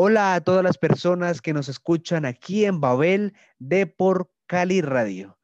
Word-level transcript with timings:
Hola 0.00 0.36
a 0.36 0.40
todas 0.40 0.62
las 0.62 0.78
personas 0.78 1.42
que 1.42 1.52
nos 1.52 1.68
escuchan 1.68 2.24
aquí 2.24 2.64
en 2.64 2.80
Babel 2.80 3.34
de 3.58 3.88
por 3.88 4.30
Cali 4.46 4.80
Radio. 4.80 5.36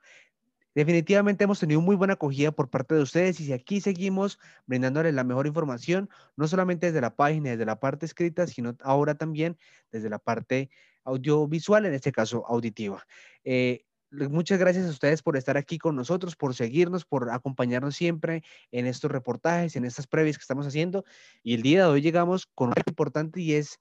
Definitivamente 0.76 1.42
hemos 1.42 1.58
tenido 1.58 1.80
muy 1.80 1.96
buena 1.96 2.12
acogida 2.12 2.52
por 2.52 2.70
parte 2.70 2.94
de 2.94 3.02
ustedes 3.02 3.40
y 3.40 3.46
si 3.46 3.52
aquí 3.52 3.80
seguimos 3.80 4.38
brindándoles 4.66 5.12
la 5.12 5.24
mejor 5.24 5.48
información, 5.48 6.08
no 6.36 6.46
solamente 6.46 6.86
desde 6.86 7.00
la 7.00 7.16
página, 7.16 7.50
desde 7.50 7.66
la 7.66 7.80
parte 7.80 8.06
escrita, 8.06 8.46
sino 8.46 8.76
ahora 8.84 9.16
también 9.16 9.58
desde 9.90 10.08
la 10.08 10.20
parte 10.20 10.70
audiovisual, 11.02 11.84
en 11.86 11.94
este 11.94 12.12
caso 12.12 12.46
auditiva. 12.46 13.04
Eh, 13.42 13.84
muchas 14.12 14.60
gracias 14.60 14.86
a 14.86 14.90
ustedes 14.90 15.20
por 15.20 15.36
estar 15.36 15.56
aquí 15.56 15.78
con 15.78 15.96
nosotros, 15.96 16.36
por 16.36 16.54
seguirnos, 16.54 17.04
por 17.04 17.28
acompañarnos 17.28 17.96
siempre 17.96 18.44
en 18.70 18.86
estos 18.86 19.10
reportajes, 19.10 19.74
en 19.74 19.84
estas 19.84 20.06
previas 20.06 20.38
que 20.38 20.42
estamos 20.42 20.64
haciendo. 20.64 21.04
Y 21.42 21.54
el 21.54 21.62
día 21.62 21.80
de 21.80 21.90
hoy 21.90 22.02
llegamos 22.02 22.46
con 22.54 22.68
un 22.68 22.74
importante 22.86 23.40
y 23.40 23.54
es 23.54 23.80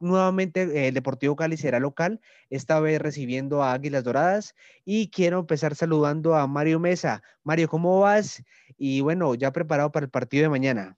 nuevamente 0.00 0.88
el 0.88 0.94
Deportivo 0.94 1.36
Cali 1.36 1.56
será 1.56 1.80
local, 1.80 2.20
esta 2.50 2.80
vez 2.80 3.00
recibiendo 3.00 3.62
a 3.62 3.72
Águilas 3.72 4.04
Doradas 4.04 4.54
y 4.84 5.08
quiero 5.10 5.40
empezar 5.40 5.74
saludando 5.74 6.34
a 6.34 6.46
Mario 6.46 6.78
Mesa. 6.78 7.22
Mario, 7.42 7.68
¿cómo 7.68 8.00
vas? 8.00 8.42
Y 8.76 9.00
bueno, 9.00 9.34
ya 9.34 9.52
preparado 9.52 9.90
para 9.92 10.04
el 10.04 10.10
partido 10.10 10.44
de 10.44 10.50
mañana. 10.50 10.96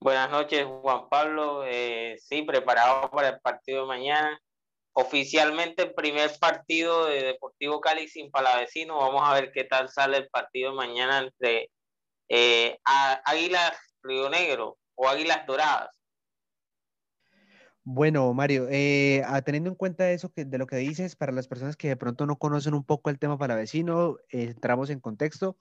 Buenas 0.00 0.30
noches, 0.30 0.66
Juan 0.66 1.08
Pablo. 1.08 1.64
Eh, 1.66 2.16
sí, 2.20 2.42
preparado 2.42 3.10
para 3.10 3.30
el 3.30 3.40
partido 3.40 3.82
de 3.82 3.88
mañana. 3.88 4.38
Oficialmente 4.92 5.84
el 5.84 5.94
primer 5.94 6.30
partido 6.38 7.06
de 7.06 7.22
Deportivo 7.22 7.80
Cali 7.80 8.06
sin 8.06 8.30
Palavecino. 8.30 8.98
Vamos 8.98 9.22
a 9.24 9.32
ver 9.34 9.50
qué 9.50 9.64
tal 9.64 9.88
sale 9.88 10.18
el 10.18 10.28
partido 10.28 10.70
de 10.70 10.76
mañana 10.76 11.18
entre 11.18 11.70
eh, 12.28 12.78
Águilas 12.84 13.72
Río 14.04 14.30
Negro 14.30 14.78
o 14.94 15.08
Águilas 15.08 15.44
Doradas. 15.46 15.90
Bueno, 17.82 18.32
Mario, 18.32 18.66
eh, 18.70 19.22
teniendo 19.44 19.68
en 19.68 19.76
cuenta 19.76 20.10
eso 20.10 20.32
que, 20.32 20.44
de 20.44 20.56
lo 20.56 20.66
que 20.66 20.76
dices, 20.76 21.16
para 21.16 21.32
las 21.32 21.48
personas 21.48 21.76
que 21.76 21.88
de 21.88 21.96
pronto 21.96 22.24
no 22.24 22.36
conocen 22.38 22.74
un 22.74 22.84
poco 22.84 23.10
el 23.10 23.18
tema 23.18 23.36
palavecino, 23.36 24.16
eh, 24.30 24.44
entramos 24.44 24.88
en 24.88 25.00
contexto. 25.00 25.58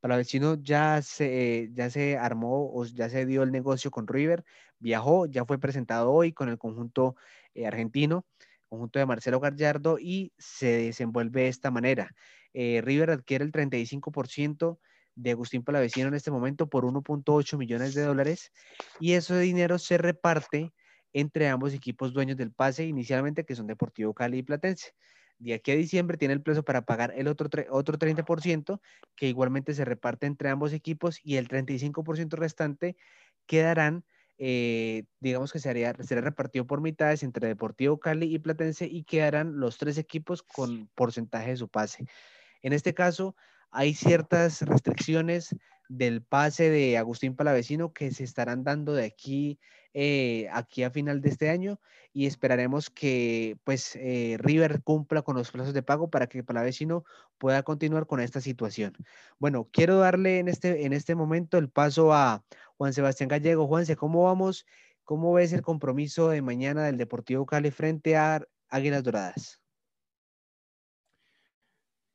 Palavecino 0.00 0.54
ya 0.62 1.02
se, 1.02 1.70
ya 1.72 1.90
se 1.90 2.16
armó 2.16 2.70
o 2.72 2.86
ya 2.86 3.10
se 3.10 3.26
dio 3.26 3.42
el 3.42 3.50
negocio 3.50 3.90
con 3.90 4.06
River, 4.06 4.44
viajó, 4.78 5.26
ya 5.26 5.44
fue 5.44 5.58
presentado 5.58 6.12
hoy 6.12 6.32
con 6.32 6.48
el 6.48 6.56
conjunto 6.56 7.16
eh, 7.54 7.66
argentino, 7.66 8.24
conjunto 8.68 8.98
de 8.98 9.06
Marcelo 9.06 9.40
Gallardo 9.40 9.98
y 9.98 10.32
se 10.38 10.68
desenvuelve 10.84 11.42
de 11.42 11.48
esta 11.48 11.70
manera. 11.70 12.14
Eh, 12.54 12.80
River 12.82 13.10
adquiere 13.10 13.44
el 13.44 13.52
35% 13.52 14.78
de 15.18 15.32
Agustín 15.32 15.64
Palavecino 15.64 16.08
en 16.08 16.14
este 16.14 16.30
momento 16.30 16.68
por 16.68 16.84
1.8 16.84 17.58
millones 17.58 17.94
de 17.94 18.02
dólares 18.02 18.52
y 19.00 19.12
ese 19.12 19.38
dinero 19.40 19.78
se 19.78 19.98
reparte 19.98 20.72
entre 21.12 21.48
ambos 21.48 21.74
equipos 21.74 22.12
dueños 22.12 22.36
del 22.36 22.52
pase 22.52 22.84
inicialmente 22.84 23.44
que 23.44 23.56
son 23.56 23.66
Deportivo 23.66 24.14
Cali 24.14 24.38
y 24.38 24.42
Platense. 24.42 24.92
De 25.38 25.54
aquí 25.54 25.72
a 25.72 25.76
diciembre 25.76 26.16
tiene 26.18 26.34
el 26.34 26.42
plazo 26.42 26.64
para 26.64 26.82
pagar 26.82 27.12
el 27.16 27.26
otro, 27.26 27.48
otro 27.70 27.98
30% 27.98 28.80
que 29.16 29.28
igualmente 29.28 29.74
se 29.74 29.84
reparte 29.84 30.26
entre 30.26 30.50
ambos 30.50 30.72
equipos 30.72 31.20
y 31.22 31.36
el 31.36 31.48
35% 31.48 32.36
restante 32.36 32.96
quedarán, 33.46 34.04
eh, 34.38 35.04
digamos 35.20 35.52
que 35.52 35.58
se 35.58 35.68
haría, 35.68 35.94
será 36.00 36.20
repartido 36.20 36.66
por 36.66 36.80
mitades 36.80 37.24
entre 37.24 37.48
Deportivo 37.48 37.98
Cali 37.98 38.32
y 38.32 38.38
Platense 38.38 38.86
y 38.86 39.02
quedarán 39.02 39.58
los 39.58 39.78
tres 39.78 39.98
equipos 39.98 40.42
con 40.42 40.88
porcentaje 40.94 41.50
de 41.50 41.56
su 41.56 41.68
pase. 41.68 42.06
En 42.62 42.72
este 42.72 42.94
caso, 42.94 43.36
hay 43.70 43.94
ciertas 43.94 44.62
restricciones 44.62 45.54
del 45.88 46.22
pase 46.22 46.70
de 46.70 46.98
Agustín 46.98 47.34
Palavecino 47.34 47.92
que 47.92 48.10
se 48.10 48.24
estarán 48.24 48.62
dando 48.62 48.92
de 48.92 49.06
aquí, 49.06 49.58
eh, 49.94 50.48
aquí 50.52 50.82
a 50.82 50.90
final 50.90 51.20
de 51.20 51.30
este 51.30 51.48
año 51.48 51.80
y 52.12 52.26
esperaremos 52.26 52.90
que 52.90 53.56
pues 53.64 53.96
eh, 53.96 54.36
River 54.38 54.82
cumpla 54.82 55.22
con 55.22 55.36
los 55.36 55.50
plazos 55.50 55.72
de 55.74 55.82
pago 55.82 56.10
para 56.10 56.26
que 56.26 56.44
Palavecino 56.44 57.04
pueda 57.38 57.62
continuar 57.62 58.06
con 58.06 58.20
esta 58.20 58.40
situación. 58.40 58.94
Bueno, 59.38 59.68
quiero 59.72 59.98
darle 59.98 60.38
en 60.38 60.48
este, 60.48 60.84
en 60.84 60.92
este 60.92 61.14
momento 61.14 61.58
el 61.58 61.70
paso 61.70 62.12
a 62.12 62.44
Juan 62.76 62.92
Sebastián 62.92 63.28
Gallego. 63.28 63.66
Juanse, 63.66 63.96
¿cómo 63.96 64.24
vamos? 64.24 64.66
¿Cómo 65.04 65.32
ves 65.32 65.52
el 65.52 65.62
compromiso 65.62 66.28
de 66.28 66.42
mañana 66.42 66.84
del 66.84 66.98
Deportivo 66.98 67.46
Cali 67.46 67.70
frente 67.70 68.16
a 68.16 68.42
Águilas 68.68 69.02
Doradas? 69.02 69.60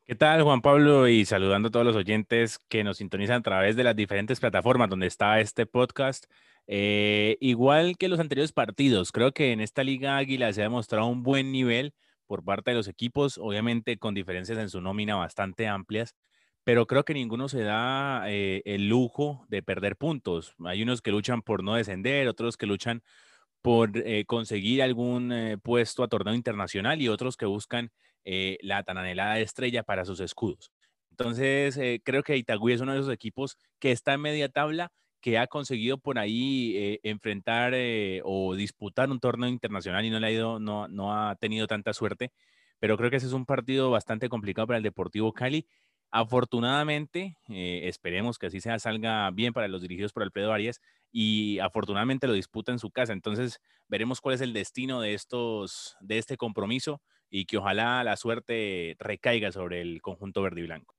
¿Qué 0.06 0.16
tal, 0.16 0.44
Juan 0.44 0.62
Pablo? 0.62 1.08
Y 1.08 1.24
saludando 1.24 1.70
a 1.70 1.72
todos 1.72 1.86
los 1.86 1.96
oyentes 1.96 2.60
que 2.68 2.84
nos 2.84 2.98
sintonizan 2.98 3.38
a 3.38 3.42
través 3.42 3.78
de 3.78 3.86
las 3.86 3.96
diferentes 3.96 4.42
plataformas 4.42 4.90
donde 4.90 5.08
está 5.08 5.40
este 5.40 5.66
podcast. 5.66 6.26
Eh, 6.68 7.38
igual 7.40 7.96
que 7.98 8.10
los 8.10 8.20
anteriores 8.20 8.52
partidos, 8.52 9.14
creo 9.14 9.32
que 9.32 9.54
en 9.54 9.62
esta 9.62 9.82
Liga 9.82 10.18
Águila 10.18 10.52
se 10.52 10.60
ha 10.62 10.66
demostrado 10.66 11.08
un 11.08 11.24
buen 11.24 11.54
nivel 11.54 11.94
por 12.28 12.44
parte 12.44 12.72
de 12.72 12.78
los 12.78 12.90
equipos, 12.90 13.38
obviamente 13.38 13.98
con 13.98 14.14
diferencias 14.14 14.58
en 14.58 14.70
su 14.70 14.82
nómina 14.82 15.16
bastante 15.16 15.68
amplias, 15.68 16.16
pero 16.66 16.86
creo 16.86 17.06
que 17.06 17.14
ninguno 17.14 17.48
se 17.48 17.62
da 17.64 18.30
eh, 18.30 18.62
el 18.66 18.90
lujo 18.90 19.46
de 19.48 19.64
perder 19.64 19.96
puntos. 19.96 20.54
Hay 20.66 20.84
unos 20.84 21.02
que 21.02 21.12
luchan 21.12 21.42
por 21.42 21.64
no 21.64 21.76
descender, 21.76 22.28
otros 22.28 22.58
que 22.58 22.66
luchan 22.66 23.04
por 23.62 23.92
eh, 23.98 24.26
conseguir 24.26 24.84
algún 24.84 25.60
puesto 25.64 26.04
a 26.04 26.10
torneo 26.10 26.34
internacional 26.34 27.02
y 27.02 27.08
otros 27.08 27.38
que 27.38 27.46
buscan 27.46 27.92
eh, 28.26 28.58
la 28.62 28.84
tan 28.84 28.98
anhelada 28.98 29.40
estrella 29.40 29.84
para 29.84 30.06
sus 30.06 30.20
escudos. 30.20 30.72
Entonces, 31.12 31.78
eh, 31.78 32.02
creo 32.04 32.24
que 32.24 32.38
Itagüí 32.38 32.74
es 32.74 32.82
uno 32.82 32.94
de 32.94 33.00
esos 33.00 33.14
equipos 33.14 33.58
que 33.80 33.92
está 33.92 34.14
en 34.14 34.22
media 34.22 34.50
tabla, 34.50 34.92
que 35.22 35.38
ha 35.38 35.48
conseguido 35.48 35.98
por 35.98 36.20
ahí 36.20 36.74
eh, 36.78 37.00
enfrentar 37.04 37.74
o 38.24 38.56
disputar 38.56 39.10
un 39.10 39.20
torneo 39.20 39.50
internacional 39.50 40.06
y 40.06 40.10
no 40.10 40.20
le 40.20 40.28
ha 40.28 40.32
ido, 40.32 40.60
no, 40.60 40.88
no 40.88 41.16
ha 41.16 41.36
tenido 41.36 41.68
tanta 41.68 41.94
suerte. 41.94 42.32
Pero 42.80 42.98
creo 42.98 43.10
que 43.10 43.18
ese 43.18 43.28
es 43.28 43.34
un 43.34 43.46
partido 43.46 43.92
bastante 43.92 44.28
complicado 44.30 44.68
para 44.68 44.78
el 44.78 44.84
Deportivo 44.84 45.32
Cali. 45.34 45.66
Afortunadamente, 46.12 47.38
esperemos 47.48 48.38
que 48.38 48.48
así 48.48 48.60
sea, 48.60 48.78
salga 48.80 49.32
bien 49.32 49.54
para 49.54 49.68
los 49.68 49.82
dirigidos 49.82 50.14
por 50.14 50.24
Alfredo 50.24 50.52
Arias 50.54 50.82
y 51.12 51.60
afortunadamente 51.60 52.28
lo 52.28 52.34
disputa 52.34 52.72
en 52.72 52.80
su 52.80 52.92
casa. 52.92 53.14
Entonces, 53.14 53.60
veremos 53.88 54.20
cuál 54.22 54.36
es 54.36 54.42
el 54.42 54.54
destino 54.54 55.00
de, 55.02 55.14
estos, 55.14 55.96
de 56.02 56.18
este 56.18 56.38
compromiso 56.38 57.02
y 57.34 57.46
que 57.46 57.58
ojalá 57.58 58.04
la 58.04 58.16
suerte 58.16 58.96
recaiga 59.00 59.52
sobre 59.52 59.82
el 59.82 60.04
conjunto 60.04 60.44
verde 60.44 60.62
y 60.62 60.66
blanco. 60.66 60.96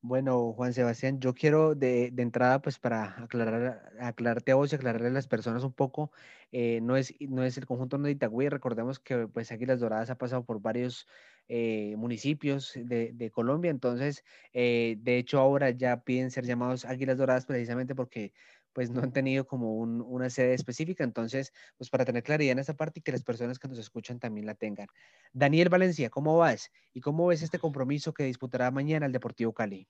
Bueno, 0.00 0.52
Juan 0.52 0.72
Sebastián, 0.72 1.18
yo 1.20 1.34
quiero 1.34 1.74
de, 1.74 2.12
entrada, 2.16 2.62
pues 2.62 2.78
para 2.78 3.22
aclarar, 3.24 3.92
aclararte 4.00 4.52
a 4.52 4.54
vos 4.54 4.72
y 4.72 4.76
aclararle 4.76 5.08
a 5.08 5.10
las 5.10 5.26
personas 5.26 5.64
un 5.64 5.72
poco, 5.72 6.12
eh, 6.52 6.80
no, 6.80 6.96
es, 6.96 7.14
no 7.20 7.44
es 7.44 7.58
el 7.58 7.66
conjunto 7.66 7.98
de 7.98 8.50
recordemos 8.50 9.00
que 9.00 9.26
pues 9.26 9.50
Águilas 9.50 9.80
Doradas 9.80 10.10
ha 10.10 10.18
pasado 10.18 10.44
por 10.44 10.60
varios 10.60 11.08
eh, 11.48 11.94
municipios 11.96 12.72
de, 12.76 13.30
Colombia, 13.32 13.70
entonces, 13.72 14.24
eh, 14.52 14.96
de 15.00 15.18
hecho 15.18 15.40
ahora 15.40 15.70
ya 15.70 16.04
piden 16.04 16.30
ser 16.30 16.46
llamados 16.46 16.84
Águilas 16.84 17.18
Doradas 17.18 17.46
precisamente 17.46 17.96
porque 17.96 18.32
pues 18.72 18.90
no 18.90 19.02
han 19.02 19.12
tenido 19.12 19.46
como 19.46 19.76
una 19.76 20.30
sede 20.30 20.54
específica. 20.54 21.04
Entonces, 21.04 21.52
pues 21.76 21.90
para 21.90 22.04
tener 22.04 22.22
claridad 22.22 22.52
en 22.52 22.58
esa 22.58 22.74
parte 22.74 23.00
y 23.00 23.02
que 23.02 23.12
las 23.12 23.22
personas 23.22 23.58
que 23.58 23.68
nos 23.68 23.78
escuchan 23.78 24.18
también 24.18 24.46
la 24.46 24.54
tengan. 24.54 24.86
Daniel 25.32 25.68
Valencia, 25.68 26.10
¿cómo 26.10 26.38
vas? 26.38 26.70
¿Y 26.92 27.00
cómo 27.00 27.26
ves 27.26 27.42
este 27.42 27.58
compromiso 27.58 28.12
que 28.12 28.24
disputará 28.24 28.70
mañana 28.70 29.06
el 29.06 29.12
Deportivo 29.12 29.52
Cali? 29.52 29.86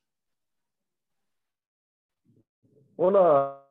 Hola, 2.97 3.63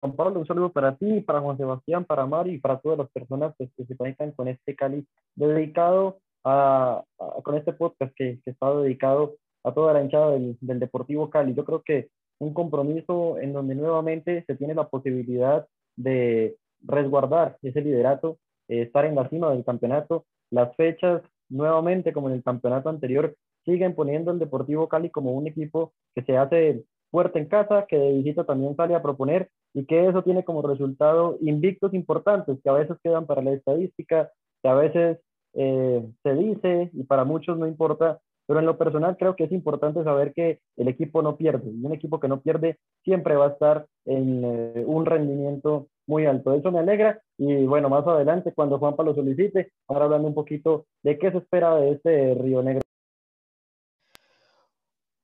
Juan 0.00 0.16
Pablo, 0.16 0.40
un 0.40 0.46
saludo 0.46 0.72
para 0.72 0.96
ti, 0.96 1.20
para 1.20 1.40
Juan 1.40 1.56
Sebastián, 1.56 2.04
para 2.04 2.26
Mari 2.26 2.54
y 2.54 2.58
para 2.58 2.78
todas 2.78 2.98
las 2.98 3.10
personas 3.10 3.54
que 3.56 3.84
se 3.84 3.96
conectan 3.96 4.32
con 4.32 4.48
este 4.48 4.74
Cali 4.74 5.06
dedicado 5.34 6.20
a, 6.44 7.02
con 7.42 7.56
este 7.56 7.72
podcast 7.72 8.12
que, 8.14 8.40
está 8.44 8.74
dedicado 8.74 9.36
a 9.62 9.72
toda 9.72 9.94
la 9.94 10.02
hinchada 10.02 10.32
del, 10.32 10.58
del 10.60 10.78
Deportivo 10.78 11.30
Cali. 11.30 11.54
Yo 11.54 11.64
creo 11.64 11.82
que 11.82 12.10
un 12.44 12.54
compromiso 12.54 13.38
en 13.38 13.52
donde 13.52 13.74
nuevamente 13.74 14.44
se 14.46 14.54
tiene 14.56 14.74
la 14.74 14.88
posibilidad 14.88 15.66
de 15.96 16.56
resguardar 16.82 17.56
ese 17.62 17.80
liderato, 17.80 18.38
eh, 18.68 18.82
estar 18.82 19.04
en 19.04 19.14
la 19.14 19.28
cima 19.28 19.50
del 19.50 19.64
campeonato. 19.64 20.26
Las 20.50 20.74
fechas, 20.76 21.22
nuevamente, 21.48 22.12
como 22.12 22.28
en 22.28 22.36
el 22.36 22.42
campeonato 22.42 22.88
anterior, 22.88 23.34
siguen 23.64 23.94
poniendo 23.94 24.30
el 24.30 24.38
Deportivo 24.38 24.88
Cali 24.88 25.10
como 25.10 25.32
un 25.32 25.46
equipo 25.46 25.92
que 26.14 26.22
se 26.22 26.36
hace 26.36 26.84
fuerte 27.10 27.38
en 27.38 27.46
casa, 27.46 27.86
que 27.88 27.96
de 27.96 28.12
visita 28.12 28.44
también 28.44 28.76
sale 28.76 28.94
a 28.94 29.02
proponer 29.02 29.48
y 29.72 29.86
que 29.86 30.08
eso 30.08 30.22
tiene 30.22 30.44
como 30.44 30.62
resultado 30.62 31.38
invictos 31.40 31.94
importantes 31.94 32.58
que 32.62 32.68
a 32.68 32.74
veces 32.74 32.96
quedan 33.02 33.26
para 33.26 33.42
la 33.42 33.52
estadística, 33.52 34.30
que 34.62 34.68
a 34.68 34.74
veces 34.74 35.18
eh, 35.54 36.04
se 36.22 36.34
dice 36.34 36.90
y 36.92 37.04
para 37.04 37.24
muchos 37.24 37.56
no 37.56 37.66
importa, 37.66 38.20
pero 38.46 38.60
en 38.60 38.66
lo 38.66 38.76
personal 38.78 39.16
creo 39.16 39.36
que 39.36 39.44
es 39.44 39.52
importante 39.52 40.04
saber 40.04 40.32
que 40.32 40.60
el 40.76 40.88
equipo 40.88 41.22
no 41.22 41.36
pierde. 41.36 41.70
Y 41.70 41.84
un 41.84 41.92
equipo 41.92 42.20
que 42.20 42.28
no 42.28 42.40
pierde 42.40 42.78
siempre 43.02 43.36
va 43.36 43.46
a 43.46 43.50
estar 43.50 43.86
en 44.04 44.44
eh, 44.44 44.84
un 44.86 45.06
rendimiento 45.06 45.88
muy 46.06 46.26
alto. 46.26 46.54
Eso 46.54 46.70
me 46.70 46.80
alegra. 46.80 47.22
Y 47.38 47.64
bueno, 47.64 47.88
más 47.88 48.06
adelante, 48.06 48.52
cuando 48.54 48.78
Juanpa 48.78 49.02
lo 49.02 49.14
solicite, 49.14 49.72
ahora 49.88 50.04
hablando 50.04 50.28
un 50.28 50.34
poquito 50.34 50.86
de 51.02 51.18
qué 51.18 51.30
se 51.30 51.38
espera 51.38 51.76
de 51.76 51.92
este 51.92 52.34
Río 52.34 52.62
Negro. 52.62 52.82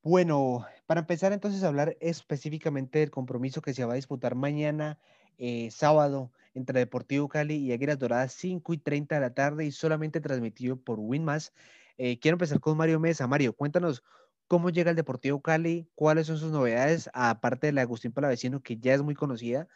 Bueno, 0.03 0.65
para 0.87 1.01
empezar 1.01 1.31
entonces 1.31 1.63
a 1.63 1.67
hablar 1.67 1.95
específicamente 1.99 2.99
del 2.99 3.11
compromiso 3.11 3.61
que 3.61 3.73
se 3.73 3.85
va 3.85 3.93
a 3.93 3.97
disputar 3.97 4.33
mañana 4.33 4.97
eh, 5.37 5.69
sábado 5.69 6.31
entre 6.53 6.79
Deportivo 6.79 7.29
Cali 7.29 7.55
y 7.55 7.71
Águilas 7.71 7.99
Doradas, 7.99 8.33
5 8.33 8.73
y 8.73 8.77
30 8.77 9.15
de 9.15 9.21
la 9.21 9.33
tarde 9.33 9.65
y 9.65 9.71
solamente 9.71 10.21
transmitido 10.21 10.77
por 10.77 10.99
Winmas. 10.99 11.53
Eh, 11.97 12.19
quiero 12.19 12.35
empezar 12.35 12.59
con 12.59 12.77
Mario 12.77 12.99
Mesa. 12.99 13.27
Mario, 13.27 13.53
cuéntanos 13.53 14.03
cómo 14.47 14.69
llega 14.69 14.89
el 14.89 14.97
Deportivo 14.97 15.41
Cali, 15.41 15.87
cuáles 15.95 16.27
son 16.27 16.37
sus 16.37 16.51
novedades, 16.51 17.09
aparte 17.13 17.67
de 17.67 17.73
la 17.73 17.83
Agustín 17.83 18.11
Palavecino, 18.11 18.61
que 18.61 18.77
ya 18.77 18.93
es 18.93 19.01
muy 19.01 19.15
conocida, 19.15 19.67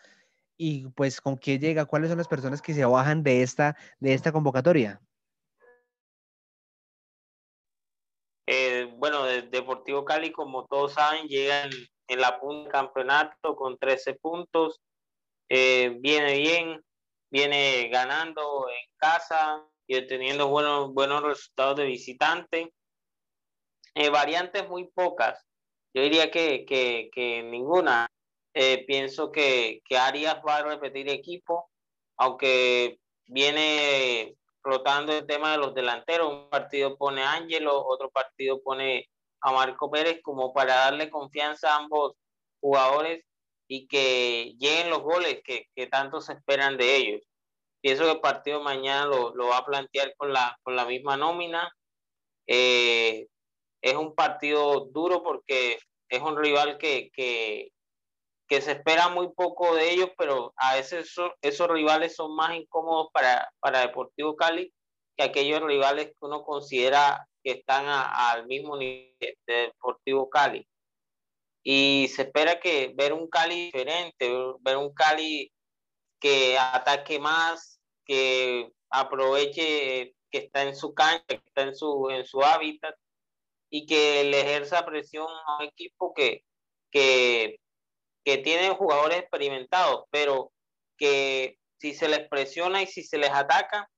y 0.57 0.87
pues 0.89 1.21
con 1.21 1.37
qué 1.37 1.59
llega, 1.59 1.85
cuáles 1.85 2.09
son 2.09 2.17
las 2.17 2.27
personas 2.27 2.61
que 2.61 2.73
se 2.73 2.83
bajan 2.83 3.23
de 3.23 3.41
esta, 3.41 3.77
de 3.99 4.13
esta 4.13 4.31
convocatoria. 4.31 5.01
Eh, 8.47 8.93
bueno, 8.97 9.23
Deportivo 9.23 10.05
Cali, 10.05 10.31
como 10.31 10.65
todos 10.65 10.93
saben, 10.93 11.27
llega 11.27 11.63
en, 11.63 12.19
la 12.19 12.39
punta 12.39 12.63
del 12.63 12.71
campeonato 12.71 13.55
con 13.55 13.77
13 13.77 14.15
puntos. 14.15 14.81
Eh, 15.49 15.97
viene 15.99 16.37
bien, 16.37 16.83
viene 17.29 17.89
ganando 17.89 18.67
en 18.69 18.91
casa 18.97 19.63
y 19.87 19.97
obteniendo 19.97 20.47
buenos, 20.47 20.93
buenos 20.93 21.23
resultados 21.23 21.77
de 21.77 21.85
visitante. 21.85 22.73
Eh, 23.93 24.09
variantes 24.09 24.67
muy 24.67 24.87
pocas. 24.87 25.45
Yo 25.93 26.01
diría 26.01 26.29
que, 26.31 26.65
que, 26.65 27.09
que 27.13 27.43
ninguna. 27.43 28.07
pienso 28.87 29.31
que, 29.31 29.81
que 29.85 29.97
Arias 29.97 30.37
va 30.47 30.57
a 30.57 30.63
repetir 30.63 31.09
equipo, 31.09 31.69
aunque 32.17 32.99
viene 33.27 34.35
rotando 34.65 35.13
el 35.13 35.25
tema 35.25 35.51
de 35.51 35.57
los 35.59 35.73
delanteros. 35.73 36.33
Un 36.33 36.49
partido 36.49 36.97
pone 36.97 37.23
a 37.23 37.33
Ángelo, 37.33 37.85
otro 37.85 38.09
partido 38.09 38.61
pone 38.61 39.09
a 39.41 39.51
Marco 39.51 39.89
Pérez 39.89 40.21
como 40.23 40.53
para 40.53 40.75
darle 40.75 41.09
confianza 41.09 41.71
a 41.71 41.77
ambos 41.77 42.15
jugadores 42.59 43.23
y 43.67 43.87
que 43.87 44.55
lleguen 44.57 44.89
los 44.89 45.01
goles 45.01 45.41
que, 45.43 45.67
que 45.75 45.87
tanto 45.87 46.21
se 46.21 46.33
esperan 46.33 46.77
de 46.77 46.95
ellos. 46.95 47.21
Pienso 47.81 48.03
que 48.05 48.11
el 48.11 48.19
partido 48.19 48.61
mañana 48.61 49.05
lo, 49.05 49.35
lo 49.35 49.47
va 49.47 49.59
a 49.59 49.65
plantear 49.65 50.15
con 50.17 50.33
la, 50.33 50.57
con 50.63 50.75
la 50.75 50.85
misma 50.85 51.17
nómina. 51.17 51.71
Eh, 52.47 53.27
es 53.81 53.93
un 53.95 54.15
partido 54.15 54.85
duro 54.91 55.23
porque 55.23 55.79
es 56.09 56.21
un 56.21 56.37
rival 56.37 56.77
que, 56.77 57.09
que, 57.13 57.71
que 58.47 58.61
se 58.61 58.73
espera 58.73 59.09
muy 59.09 59.31
poco 59.33 59.75
de 59.75 59.91
ellos, 59.91 60.09
pero 60.17 60.53
a 60.55 60.75
veces 60.75 61.13
esos, 61.41 61.69
rivales 61.69 62.15
son 62.15 62.35
más 62.35 62.55
incómodos 62.55 63.09
para, 63.11 63.49
para 63.59 63.81
Deportivo 63.81 64.35
Cali 64.35 64.71
que 65.17 65.23
aquellos 65.23 65.61
rivales 65.61 66.07
que 66.07 66.17
uno 66.21 66.43
considera 66.43 67.27
que 67.43 67.51
están 67.51 67.85
al 67.87 68.47
mismo 68.47 68.77
nivel 68.77 69.15
de 69.19 69.53
Deportivo 69.53 70.29
Cali. 70.29 70.67
Y 71.65 72.07
se 72.15 72.23
espera 72.23 72.59
que 72.59 72.93
ver 72.95 73.11
un 73.11 73.27
Cali 73.27 73.65
diferente, 73.65 74.31
ver 74.61 74.77
un 74.77 74.93
Cali 74.93 75.51
que 76.19 76.57
ataque 76.57 77.19
más, 77.19 77.81
que 78.05 78.71
aproveche 78.89 80.13
que 80.31 80.37
está 80.37 80.63
en 80.63 80.75
su 80.75 80.93
cancha, 80.93 81.25
que 81.27 81.41
está 81.45 81.63
en 81.63 81.75
su, 81.75 82.09
en 82.09 82.25
su 82.25 82.41
hábitat 82.41 82.95
y 83.69 83.85
que 83.85 84.23
le 84.25 84.41
ejerza 84.41 84.85
presión 84.85 85.27
a 85.27 85.57
un 85.57 85.63
equipo 85.65 86.13
que, 86.13 86.43
que 86.91 87.59
que 88.25 88.39
tienen 88.39 88.73
jugadores 88.73 89.19
experimentados, 89.19 90.05
pero 90.09 90.51
que 90.97 91.59
si 91.79 91.93
se 91.93 92.09
les 92.09 92.27
presiona 92.27 92.81
y 92.81 92.87
si 92.87 93.03
se 93.03 93.19
les 93.19 93.29
ataca, 93.29 93.89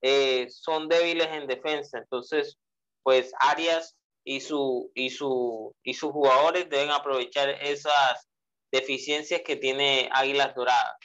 eh, 0.00 0.46
son 0.48 0.88
débiles 0.88 1.26
en 1.32 1.48
defensa. 1.48 1.98
Entonces, 1.98 2.56
pues 3.02 3.32
Arias 3.40 3.96
y, 4.24 4.40
su, 4.40 4.90
y, 4.94 5.10
su, 5.10 5.74
y 5.82 5.94
sus 5.94 6.12
jugadores 6.12 6.68
deben 6.68 6.90
aprovechar 6.90 7.50
esas 7.50 8.28
deficiencias 8.70 9.42
que 9.44 9.56
tiene 9.56 10.08
Águilas 10.12 10.54
Doradas. 10.54 10.96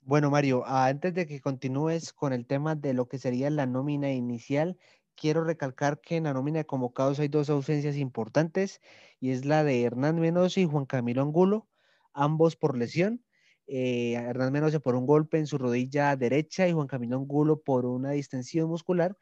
Bueno, 0.00 0.30
Mario, 0.30 0.64
antes 0.66 1.12
de 1.12 1.26
que 1.26 1.40
continúes 1.40 2.12
con 2.12 2.32
el 2.32 2.46
tema 2.46 2.74
de 2.74 2.94
lo 2.94 3.08
que 3.08 3.18
sería 3.18 3.50
la 3.50 3.66
nómina 3.66 4.10
inicial, 4.10 4.78
quiero 5.14 5.44
recalcar 5.44 6.00
que 6.00 6.16
en 6.16 6.24
la 6.24 6.32
nómina 6.32 6.60
de 6.60 6.66
convocados 6.66 7.18
hay 7.18 7.28
dos 7.28 7.50
ausencias 7.50 7.96
importantes 7.96 8.80
y 9.20 9.32
es 9.32 9.44
la 9.44 9.64
de 9.64 9.82
Hernán 9.82 10.18
Menoso 10.18 10.60
y 10.60 10.66
Juan 10.66 10.86
Camilo 10.86 11.20
Angulo, 11.22 11.68
ambos 12.14 12.56
por 12.56 12.78
lesión. 12.78 13.22
Eh, 13.66 14.14
Hernán 14.14 14.52
Menoso 14.52 14.80
por 14.80 14.94
un 14.94 15.04
golpe 15.04 15.38
en 15.38 15.46
su 15.46 15.58
rodilla 15.58 16.16
derecha 16.16 16.66
y 16.66 16.72
Juan 16.72 16.86
Camilo 16.86 17.16
Angulo 17.16 17.60
por 17.60 17.84
una 17.84 18.12
distensión 18.12 18.68
muscular 18.68 19.18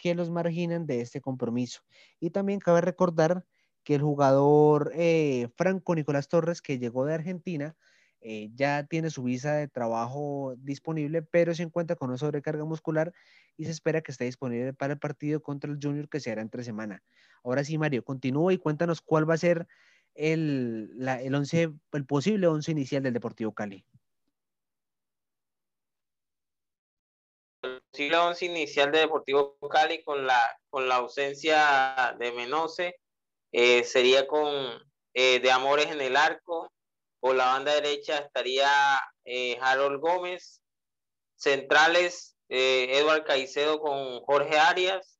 que 0.00 0.14
los 0.14 0.30
marginan 0.30 0.86
de 0.86 1.00
este 1.00 1.20
compromiso. 1.20 1.82
Y 2.18 2.30
también 2.30 2.58
cabe 2.60 2.80
recordar 2.80 3.44
que 3.84 3.94
el 3.94 4.02
jugador 4.02 4.92
eh, 4.94 5.48
Franco 5.56 5.94
Nicolás 5.94 6.28
Torres, 6.28 6.62
que 6.62 6.78
llegó 6.78 7.04
de 7.04 7.14
Argentina, 7.14 7.76
eh, 8.22 8.50
ya 8.54 8.84
tiene 8.84 9.08
su 9.10 9.22
visa 9.22 9.54
de 9.54 9.68
trabajo 9.68 10.54
disponible, 10.58 11.22
pero 11.22 11.54
se 11.54 11.62
encuentra 11.62 11.96
con 11.96 12.10
una 12.10 12.18
sobrecarga 12.18 12.64
muscular 12.64 13.12
y 13.56 13.64
se 13.64 13.70
espera 13.70 14.02
que 14.02 14.12
esté 14.12 14.24
disponible 14.24 14.74
para 14.74 14.92
el 14.94 14.98
partido 14.98 15.42
contra 15.42 15.70
el 15.70 15.78
Junior 15.82 16.08
que 16.08 16.20
se 16.20 16.30
hará 16.30 16.42
entre 16.42 16.62
semana. 16.64 17.02
Ahora 17.42 17.64
sí, 17.64 17.78
Mario, 17.78 18.04
continúa 18.04 18.52
y 18.52 18.58
cuéntanos 18.58 19.00
cuál 19.00 19.28
va 19.28 19.34
a 19.34 19.38
ser 19.38 19.66
el, 20.14 20.90
el, 21.22 21.34
once, 21.34 21.72
el 21.92 22.06
posible 22.06 22.46
once 22.46 22.70
inicial 22.70 23.02
del 23.02 23.14
Deportivo 23.14 23.52
Cali. 23.52 23.86
Posible 27.90 28.16
once 28.18 28.44
inicial 28.44 28.92
del 28.92 29.02
Deportivo 29.02 29.58
Cali 29.68 30.02
con 30.02 30.26
la, 30.26 30.40
con 30.68 30.88
la 30.88 30.96
ausencia 30.96 32.16
de 32.18 32.32
Menose 32.32 32.96
eh, 33.52 33.82
sería 33.84 34.26
con 34.26 34.48
eh, 35.14 35.40
de 35.40 35.50
Amores 35.50 35.86
en 35.86 36.00
el 36.00 36.16
arco, 36.16 36.72
por 37.18 37.34
la 37.34 37.46
banda 37.46 37.74
derecha 37.74 38.18
estaría 38.18 38.70
eh, 39.24 39.58
Harold 39.60 40.00
Gómez. 40.00 40.58
Centrales, 41.36 42.36
Edward 42.50 43.24
Caicedo 43.24 43.80
con 43.80 44.20
Jorge 44.20 44.58
Arias. 44.58 45.18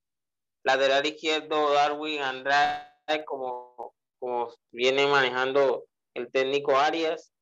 Lateral 0.64 1.06
izquierdo, 1.06 1.72
Darwin 1.72 2.20
Andrade, 2.20 3.24
como, 3.24 3.94
como 4.18 4.52
viene 4.70 5.06
manejando 5.06 5.86
el 6.12 6.30
técnico 6.30 6.76
Arias. 6.76 7.32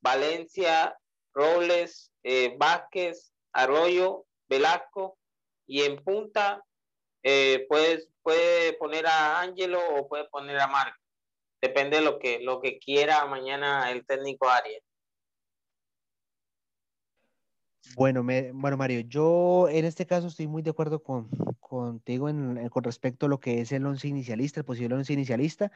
Valencia, 0.00 0.96
Robles, 1.34 2.10
Vázquez, 2.56 3.34
Arroyo, 3.52 4.24
Velasco. 4.52 5.18
Y 5.66 5.82
en 5.82 6.02
punta, 6.02 6.62
puede, 7.22 8.08
puede 8.22 8.72
poner 8.74 9.06
a 9.06 9.40
Ángelo 9.40 9.80
o 9.96 10.08
puede 10.08 10.24
poner 10.28 10.58
a 10.60 10.66
Marco 10.66 11.02
depende 11.62 11.98
de 11.98 12.02
lo 12.02 12.18
que, 12.18 12.40
lo 12.40 12.60
que 12.60 12.78
quiera 12.78 13.24
mañana 13.26 13.90
el 13.92 14.04
técnico 14.04 14.48
Arias. 14.48 14.82
Bueno, 17.94 18.24
bueno, 18.24 18.76
Mario, 18.76 19.00
yo 19.00 19.68
en 19.68 19.84
este 19.84 20.06
caso 20.06 20.26
estoy 20.26 20.46
muy 20.46 20.62
de 20.62 20.70
acuerdo 20.70 21.02
con, 21.02 21.28
contigo 21.60 22.28
en, 22.28 22.68
con 22.70 22.82
respecto 22.82 23.26
a 23.26 23.28
lo 23.28 23.38
que 23.38 23.60
es 23.60 23.70
el 23.70 23.86
once 23.86 24.08
inicialista, 24.08 24.60
el 24.60 24.66
posible 24.66 24.96
once 24.96 25.12
inicialista. 25.12 25.70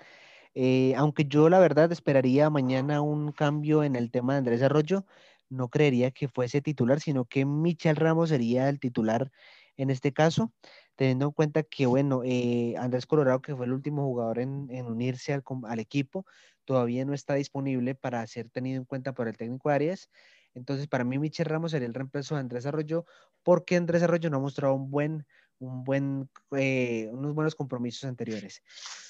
Eh, 0.54 0.94
aunque 0.96 1.26
yo 1.26 1.50
la 1.50 1.58
verdad 1.58 1.92
esperaría 1.92 2.48
mañana 2.48 3.02
un 3.02 3.32
cambio 3.32 3.84
en 3.84 3.94
el 3.94 4.10
tema 4.10 4.32
de 4.32 4.38
Andrés 4.38 4.62
Arroyo, 4.62 5.04
no 5.48 5.68
creería 5.68 6.10
que 6.10 6.28
fuese 6.28 6.60
titular, 6.60 7.00
sino 7.00 7.24
que 7.24 7.44
Michel 7.44 7.96
Ramos 7.96 8.30
sería 8.30 8.68
el 8.68 8.80
titular 8.80 9.30
en 9.76 9.90
este 9.90 10.12
caso 10.12 10.52
teniendo 10.96 11.26
en 11.26 11.32
cuenta 11.32 11.62
que, 11.62 11.86
bueno, 11.86 12.22
eh, 12.24 12.74
Andrés 12.78 13.06
Colorado, 13.06 13.40
que 13.42 13.54
fue 13.54 13.66
el 13.66 13.72
último 13.72 14.04
jugador 14.04 14.38
en, 14.38 14.68
unirse 14.86 15.32
al, 15.32 15.44
al, 15.64 15.78
equipo, 15.78 16.26
todavía 16.64 17.04
no 17.04 17.14
está 17.14 17.34
disponible 17.34 17.94
para 17.94 18.26
ser 18.26 18.48
tenido 18.48 18.78
en 18.78 18.86
cuenta 18.86 19.12
por 19.12 19.28
el 19.28 19.36
técnico 19.36 19.68
Arias. 19.68 20.10
Entonces, 20.54 20.88
para 20.88 21.04
mí, 21.04 21.18
Michel 21.18 21.46
Ramos 21.46 21.72
sería 21.72 21.86
el 21.86 21.94
reemplazo 21.94 22.34
de 22.34 22.40
Andrés 22.40 22.64
Arroyo, 22.64 23.04
porque 23.42 23.76
Andrés 23.76 24.02
Arroyo 24.02 24.30
no 24.30 24.38
ha 24.38 24.40
mostrado 24.40 24.74
un 24.74 24.90
buen, 24.90 25.26
un 25.58 25.84
buen, 25.84 26.30
eh, 26.56 27.10
unos 27.12 27.34
buenos 27.34 27.54
compromisos 27.54 28.04
anteriores. 28.04 28.62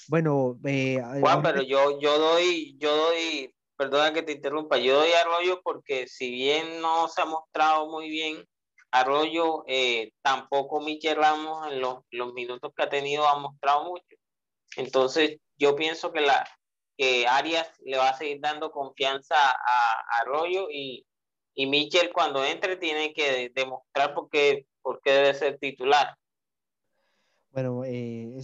Bueno, 0.09 0.59
eh, 0.65 1.01
Juan, 1.21 1.41
pero 1.41 1.61
yo, 1.61 1.99
yo 2.01 2.19
doy, 2.19 2.77
yo 2.79 2.95
doy, 2.95 3.55
perdona 3.77 4.11
que 4.13 4.23
te 4.23 4.33
interrumpa, 4.33 4.77
yo 4.77 4.99
doy 4.99 5.11
Arroyo 5.11 5.61
porque 5.63 6.07
si 6.07 6.31
bien 6.31 6.81
no 6.81 7.07
se 7.07 7.21
ha 7.21 7.25
mostrado 7.25 7.87
muy 7.89 8.09
bien, 8.09 8.45
Arroyo, 8.91 9.63
eh, 9.67 10.11
tampoco 10.21 10.81
Michel 10.81 11.17
Ramos 11.17 11.71
en 11.71 11.79
los, 11.79 12.03
minutos 12.33 12.71
que 12.75 12.83
ha 12.83 12.89
tenido 12.89 13.27
ha 13.27 13.37
mostrado 13.37 13.85
mucho. 13.85 14.15
Entonces, 14.75 15.37
yo 15.57 15.75
pienso 15.75 16.11
que, 16.11 16.21
la, 16.21 16.47
que 16.97 17.27
Arias 17.27 17.71
le 17.79 17.97
va 17.97 18.09
a 18.09 18.17
seguir 18.17 18.39
dando 18.41 18.71
confianza 18.71 19.35
a, 19.35 20.21
Arroyo 20.21 20.67
y, 20.71 21.05
y 21.53 21.67
Michel 21.67 22.11
cuando 22.13 22.43
entre 22.43 22.77
tiene 22.77 23.13
que 23.13 23.51
demostrar 23.53 24.13
por 24.13 24.29
qué, 24.29 24.65
por 24.81 25.01
qué 25.01 25.11
debe 25.11 25.33
ser 25.33 25.57
titular. 25.59 26.15
Bueno, 27.51 27.83
eh, 27.85 28.39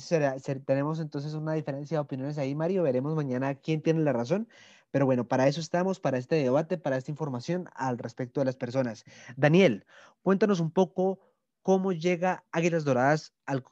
tenemos 0.65 0.99
entonces 0.99 1.35
una 1.35 1.53
diferencia 1.53 1.97
de 1.97 2.01
opiniones 2.01 2.39
ahí, 2.39 2.55
Mario. 2.55 2.81
Veremos 2.81 3.13
mañana 3.13 3.53
quién 3.53 3.81
tiene 3.81 4.01
la 4.01 4.11
razón. 4.11 4.49
Pero 4.93 5.07
bueno, 5.07 5.27
para 5.27 5.47
eso 5.47 5.59
estamos, 5.59 5.99
para 5.99 6.19
este 6.19 6.35
debate, 6.35 6.77
para 6.77 6.97
esta 6.97 7.09
información 7.09 7.67
al 7.73 7.97
respecto 7.97 8.41
de 8.41 8.45
las 8.45 8.55
personas. 8.55 9.05
Daniel, 9.35 9.85
cuéntanos 10.21 10.59
un 10.59 10.69
poco 10.69 11.17
cómo 11.63 11.93
llega 11.93 12.43
Águilas 12.51 12.85
Doradas 12.85 13.33
al, 13.47 13.63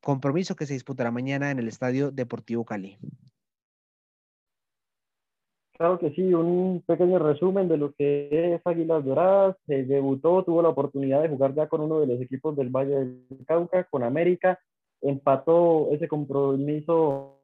compromiso 0.00 0.56
que 0.56 0.64
se 0.64 0.72
disputará 0.72 1.10
mañana 1.10 1.50
en 1.50 1.58
el 1.58 1.68
Estadio 1.68 2.10
Deportivo 2.10 2.64
Cali. 2.64 2.96
Claro 5.76 5.98
que 5.98 6.12
sí, 6.12 6.32
un 6.32 6.82
pequeño 6.86 7.18
resumen 7.18 7.68
de 7.68 7.76
lo 7.76 7.92
que 7.92 8.54
es 8.54 8.62
Águilas 8.64 9.04
Doradas. 9.04 9.56
debutó, 9.66 10.44
tuvo 10.44 10.62
la 10.62 10.70
oportunidad 10.70 11.20
de 11.20 11.28
jugar 11.28 11.54
ya 11.54 11.68
con 11.68 11.82
uno 11.82 12.00
de 12.00 12.06
los 12.06 12.22
equipos 12.22 12.56
del 12.56 12.70
Valle 12.70 12.94
del 12.94 13.44
Cauca, 13.46 13.84
con 13.84 14.02
América. 14.02 14.58
Empató 15.02 15.90
ese 15.90 16.08
compromiso 16.08 17.43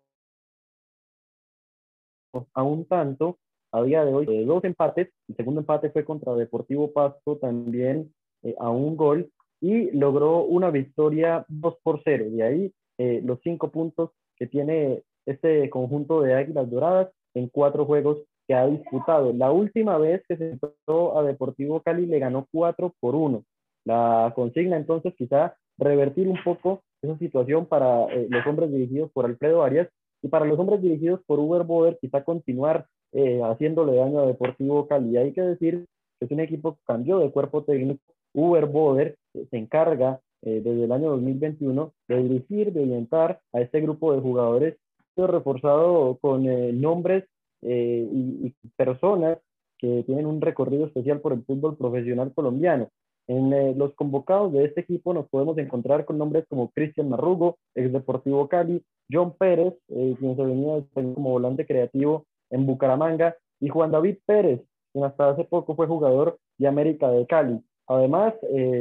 a 2.54 2.62
un 2.62 2.84
tanto. 2.86 3.38
A 3.72 3.82
día 3.82 4.04
de 4.04 4.12
hoy, 4.12 4.26
de 4.26 4.44
dos 4.44 4.64
empates. 4.64 5.10
El 5.28 5.36
segundo 5.36 5.60
empate 5.60 5.90
fue 5.90 6.04
contra 6.04 6.34
Deportivo 6.34 6.92
Pasto, 6.92 7.36
también 7.36 8.12
eh, 8.42 8.54
a 8.58 8.68
un 8.70 8.96
gol. 8.96 9.30
Y 9.60 9.90
logró 9.92 10.42
una 10.42 10.70
victoria 10.70 11.44
2 11.48 11.76
por 11.82 12.00
0. 12.02 12.26
De 12.30 12.42
ahí 12.42 12.72
eh, 12.98 13.20
los 13.24 13.38
cinco 13.42 13.70
puntos 13.70 14.10
que 14.36 14.46
tiene 14.46 15.02
este 15.26 15.70
conjunto 15.70 16.22
de 16.22 16.34
Águilas 16.34 16.68
Doradas 16.70 17.10
en 17.34 17.48
cuatro 17.48 17.84
juegos 17.84 18.18
que 18.46 18.54
ha 18.54 18.66
disputado. 18.66 19.32
La 19.32 19.52
última 19.52 19.96
vez 19.96 20.22
que 20.28 20.36
se 20.36 20.50
enfrentó 20.50 21.16
a 21.16 21.22
Deportivo 21.22 21.80
Cali 21.82 22.06
le 22.06 22.18
ganó 22.18 22.48
4 22.52 22.92
por 22.98 23.14
1. 23.14 23.44
La 23.84 24.32
consigna 24.34 24.76
entonces 24.76 25.14
quizá 25.16 25.54
revertir 25.78 26.28
un 26.28 26.38
poco 26.44 26.82
esa 27.00 27.16
situación 27.18 27.66
para 27.66 28.06
eh, 28.12 28.26
los 28.28 28.44
hombres 28.46 28.72
dirigidos 28.72 29.10
por 29.12 29.24
Alfredo 29.24 29.62
Arias 29.62 29.88
y 30.22 30.28
para 30.28 30.44
los 30.44 30.58
hombres 30.58 30.82
dirigidos 30.82 31.20
por 31.26 31.38
Uber 31.38 31.64
Boder 31.64 31.98
quizá 32.00 32.24
continuar 32.24 32.86
eh, 33.12 33.40
haciéndole 33.42 33.96
daño 33.96 34.20
a 34.20 34.26
Deportivo 34.26 34.86
Cali. 34.86 35.16
Hay 35.16 35.32
que 35.32 35.42
decir 35.42 35.86
que 36.18 36.26
es 36.26 36.30
un 36.30 36.40
equipo 36.40 36.74
que 36.74 36.80
cambió 36.86 37.18
de 37.18 37.30
cuerpo 37.30 37.64
técnico. 37.64 38.02
Uber 38.34 38.66
Boder 38.66 39.16
eh, 39.34 39.46
se 39.50 39.56
encarga 39.56 40.20
desde 40.42 40.84
el 40.84 40.90
año 40.90 41.10
2021 41.10 41.92
de 42.08 42.22
dirigir, 42.22 42.72
de 42.72 42.80
orientar 42.80 43.40
a 43.52 43.60
este 43.60 43.82
grupo 43.82 44.14
de 44.14 44.22
jugadores 44.22 44.78
reforzado 45.26 46.18
con 46.20 46.46
eh, 46.46 46.72
nombres 46.72 47.24
eh, 47.62 48.08
y, 48.10 48.54
personas 48.76 49.38
que 49.78 50.02
tienen 50.04 50.26
un 50.26 50.40
recorrido 50.40 50.86
especial 50.86 51.20
por 51.20 51.32
el 51.32 51.42
fútbol 51.44 51.76
profesional 51.76 52.32
colombiano. 52.34 52.90
En 53.30 53.52
eh, 53.52 53.74
los 53.76 53.94
convocados 53.94 54.52
de 54.52 54.64
este 54.64 54.80
equipo 54.80 55.14
nos 55.14 55.28
podemos 55.28 55.56
encontrar 55.56 56.04
con 56.04 56.18
nombres 56.18 56.44
como 56.48 56.72
Cristian 56.72 57.08
Marrugo, 57.08 57.58
ex 57.76 57.92
Deportivo 57.92 58.48
Cali, 58.48 58.82
John 59.08 59.36
Pérez, 59.38 59.72
quien 59.86 60.34
se 60.34 60.42
venía 60.42 60.82
como 60.92 61.30
volante 61.30 61.64
creativo 61.64 62.26
en 62.50 62.66
Bucaramanga, 62.66 63.36
y 63.60 63.68
Juan 63.68 63.92
David 63.92 64.16
Pérez, 64.26 64.62
quien 64.92 65.04
hasta 65.04 65.30
hace 65.30 65.44
poco 65.44 65.76
fue 65.76 65.86
jugador 65.86 66.38
de 66.58 66.66
América 66.66 67.08
de 67.08 67.24
Cali. 67.28 67.60
Además, 67.86 68.34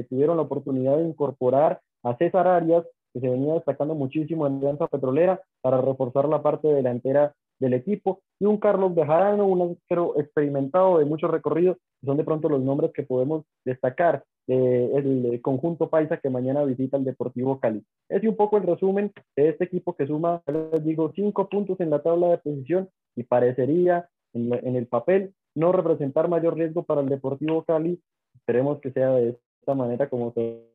tuvieron 0.09 0.37
la 0.37 0.43
oportunidad 0.43 0.97
de 0.97 1.03
incorporar 1.03 1.79
a 2.01 2.17
César 2.17 2.47
Arias, 2.47 2.85
que 3.13 3.19
se 3.19 3.29
venía 3.29 3.53
destacando 3.53 3.93
muchísimo 3.93 4.47
en 4.47 4.57
Alianza 4.57 4.87
Petrolera 4.87 5.39
para 5.61 5.79
reforzar 5.79 6.27
la 6.27 6.41
parte 6.41 6.67
delantera 6.69 7.35
del 7.59 7.75
equipo, 7.75 8.21
y 8.39 8.45
un 8.45 8.57
Carlos 8.57 8.95
Bejarano, 8.95 9.45
un 9.45 9.77
experimentado 10.17 10.97
de 10.97 11.05
mucho 11.05 11.27
recorrido, 11.27 11.77
son 12.03 12.17
de 12.17 12.23
pronto 12.23 12.49
los 12.49 12.61
nombres 12.61 12.91
que 12.93 13.03
podemos 13.03 13.45
destacar 13.65 14.23
del 14.47 15.39
conjunto 15.43 15.89
paisa 15.89 16.17
que 16.17 16.29
mañana 16.29 16.63
visita 16.63 16.97
el 16.97 17.03
Deportivo 17.03 17.59
Cali. 17.59 17.85
Es 18.09 18.23
un 18.23 18.35
poco 18.35 18.57
el 18.57 18.63
resumen 18.63 19.11
de 19.35 19.49
este 19.49 19.65
equipo 19.65 19.95
que 19.95 20.07
suma, 20.07 20.41
les 20.47 20.83
digo, 20.83 21.11
cinco 21.15 21.47
puntos 21.49 21.79
en 21.79 21.91
la 21.91 22.01
tabla 22.01 22.29
de 22.29 22.37
posición 22.39 22.89
y 23.15 23.23
parecería 23.23 24.09
en, 24.33 24.75
el 24.75 24.87
papel 24.87 25.35
no 25.53 25.71
representar 25.71 26.29
mayor 26.29 26.55
riesgo 26.55 26.83
para 26.83 27.01
el 27.01 27.09
Deportivo 27.09 27.63
Cali. 27.63 28.01
Esperemos 28.33 28.79
que 28.81 28.91
sea 28.91 29.11
de 29.11 29.37
esta 29.59 29.75
manera 29.75 30.09
como 30.09 30.33
se 30.33 30.65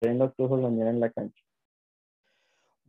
ven 0.00 0.18
las 0.18 0.34
cosas 0.34 0.58
mañana 0.60 0.90
en 0.90 1.00
la 1.00 1.10
cancha. 1.10 1.40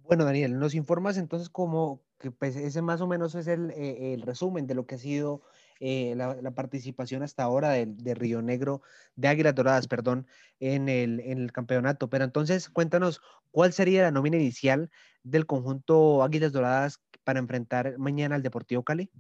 Bueno, 0.04 0.26
Daniel, 0.26 0.58
nos 0.58 0.74
informas 0.74 1.18
entonces 1.18 1.50
como 1.50 2.02
que 2.18 2.32
pues, 2.32 2.56
ese 2.56 2.82
más 2.82 3.02
o 3.02 3.08
menos 3.08 3.36
es 3.36 3.48
el, 3.48 3.72
eh, 3.76 4.18
resumen 4.24 4.66
de 4.66 4.74
lo 4.74 4.88
que 4.88 4.96
ha 4.96 5.00
sido 5.00 5.42
eh, 5.80 6.16
la, 6.16 6.52
participación 6.52 7.24
hasta 7.24 7.44
ahora 7.44 7.72
de, 7.72 8.14
Río 8.14 8.42
Negro, 8.42 8.82
de 9.16 9.28
Águilas 9.28 9.56
Doradas, 9.56 9.88
perdón, 9.88 10.28
en 10.60 10.90
el, 10.90 11.20
en 11.22 11.40
el 11.40 11.52
campeonato. 11.52 12.10
Pero 12.10 12.24
entonces 12.24 12.70
cuéntanos 12.70 13.22
cuál 13.52 13.74
sería 13.74 14.04
la 14.04 14.12
nómina 14.12 14.38
inicial 14.38 14.90
del 15.24 15.46
conjunto 15.46 16.24
Águilas 16.24 16.54
Doradas 16.54 17.02
para 17.24 17.40
enfrentar 17.40 17.98
mañana 17.98 18.36
al 18.36 18.44
Deportivo 18.44 18.84
Cali. 18.84 19.12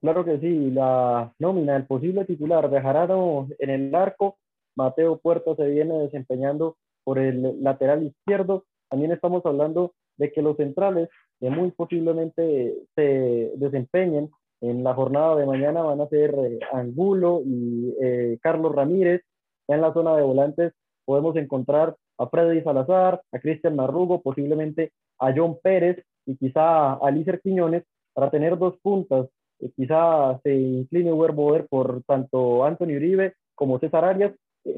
Claro 0.00 0.24
que 0.24 0.38
sí, 0.38 0.70
la 0.70 1.32
nómina, 1.38 1.74
el 1.76 1.86
posible 1.86 2.24
titular 2.24 2.70
de 2.70 2.80
Jarado 2.80 3.48
en 3.58 3.70
el 3.70 3.94
arco, 3.94 4.38
Mateo 4.76 5.18
Puerto 5.18 5.56
se 5.56 5.66
viene 5.66 5.98
desempeñando 5.98 6.76
por 7.02 7.18
el 7.18 7.62
lateral 7.62 8.04
izquierdo. 8.04 8.64
También 8.88 9.10
estamos 9.12 9.44
hablando 9.44 9.94
de 10.16 10.32
que 10.32 10.42
los 10.42 10.56
centrales 10.56 11.08
que 11.40 11.50
muy 11.50 11.70
posiblemente 11.70 12.74
se 12.94 13.52
desempeñen 13.56 14.30
en 14.60 14.82
la 14.82 14.94
jornada 14.94 15.36
de 15.36 15.46
mañana 15.46 15.82
van 15.82 16.00
a 16.00 16.08
ser 16.08 16.34
eh, 16.34 16.58
Angulo 16.72 17.42
y 17.44 17.94
eh, 18.00 18.38
Carlos 18.40 18.74
Ramírez. 18.74 19.22
En 19.68 19.80
la 19.80 19.92
zona 19.92 20.16
de 20.16 20.22
volantes 20.22 20.72
podemos 21.04 21.36
encontrar 21.36 21.96
a 22.18 22.26
Freddy 22.28 22.62
Salazar, 22.62 23.20
a 23.32 23.38
Cristian 23.38 23.76
Marrugo, 23.76 24.22
posiblemente 24.22 24.92
a 25.18 25.34
John 25.36 25.58
Pérez 25.62 26.02
y 26.24 26.36
quizá 26.36 26.94
a 26.94 27.10
Lícer 27.10 27.40
Quiñones 27.42 27.84
para 28.14 28.30
tener 28.30 28.56
dos 28.56 28.78
puntas. 28.80 29.28
Eh, 29.60 29.70
quizá 29.76 30.40
se 30.42 30.54
incline 30.54 31.12
Uber 31.12 31.66
por 31.68 32.02
tanto 32.04 32.64
Anthony 32.64 32.96
Uribe 32.96 33.34
como 33.54 33.78
César 33.78 34.04
Arias 34.04 34.32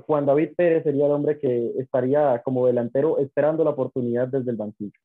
Juan 0.07 0.27
David 0.27 0.51
Pérez 0.57 0.85
sería 0.85 1.07
el 1.07 1.13
hombre 1.13 1.39
que 1.39 1.73
estaría 1.79 2.43
como 2.45 2.67
delantero 2.67 3.19
esperando 3.19 3.65
la 3.65 3.71
oportunidad 3.71 4.29
desde 4.29 4.51
el 4.51 4.57
banquillo. 4.57 4.99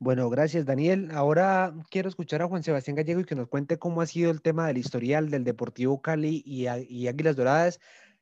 Bueno, 0.00 0.30
gracias 0.30 0.64
Daniel. 0.64 1.10
Ahora 1.12 1.74
quiero 1.90 2.08
escuchar 2.08 2.40
a 2.40 2.46
Juan 2.46 2.62
Sebastián 2.62 2.94
Gallego 2.94 3.20
y 3.20 3.24
que 3.24 3.34
nos 3.34 3.48
cuente 3.48 3.78
cómo 3.78 4.00
ha 4.00 4.06
sido 4.06 4.30
el 4.30 4.42
tema 4.42 4.68
del 4.68 4.78
historial 4.78 5.28
del 5.28 5.42
Deportivo 5.42 6.00
Cali 6.00 6.40
y, 6.46 6.66
Águilas 7.08 7.34
Doradas 7.34 7.80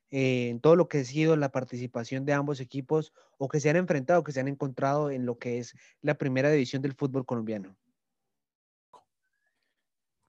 eh, 0.09 0.49
en 0.49 0.59
todo 0.59 0.75
lo 0.75 0.87
que 0.87 0.99
ha 0.99 1.03
sido 1.03 1.35
la 1.35 1.51
participación 1.51 2.25
de 2.25 2.33
ambos 2.33 2.61
equipos 2.61 3.13
o 3.37 3.47
que 3.47 3.59
se 3.59 3.69
han 3.69 3.75
enfrentado, 3.75 4.23
que 4.23 4.31
se 4.31 4.39
han 4.39 4.47
encontrado 4.47 5.11
en 5.11 5.27
lo 5.27 5.37
que 5.37 5.59
es 5.59 5.75
la 6.01 6.15
primera 6.15 6.49
división 6.49 6.81
del 6.81 6.93
fútbol 6.93 7.27
colombiano. 7.27 7.75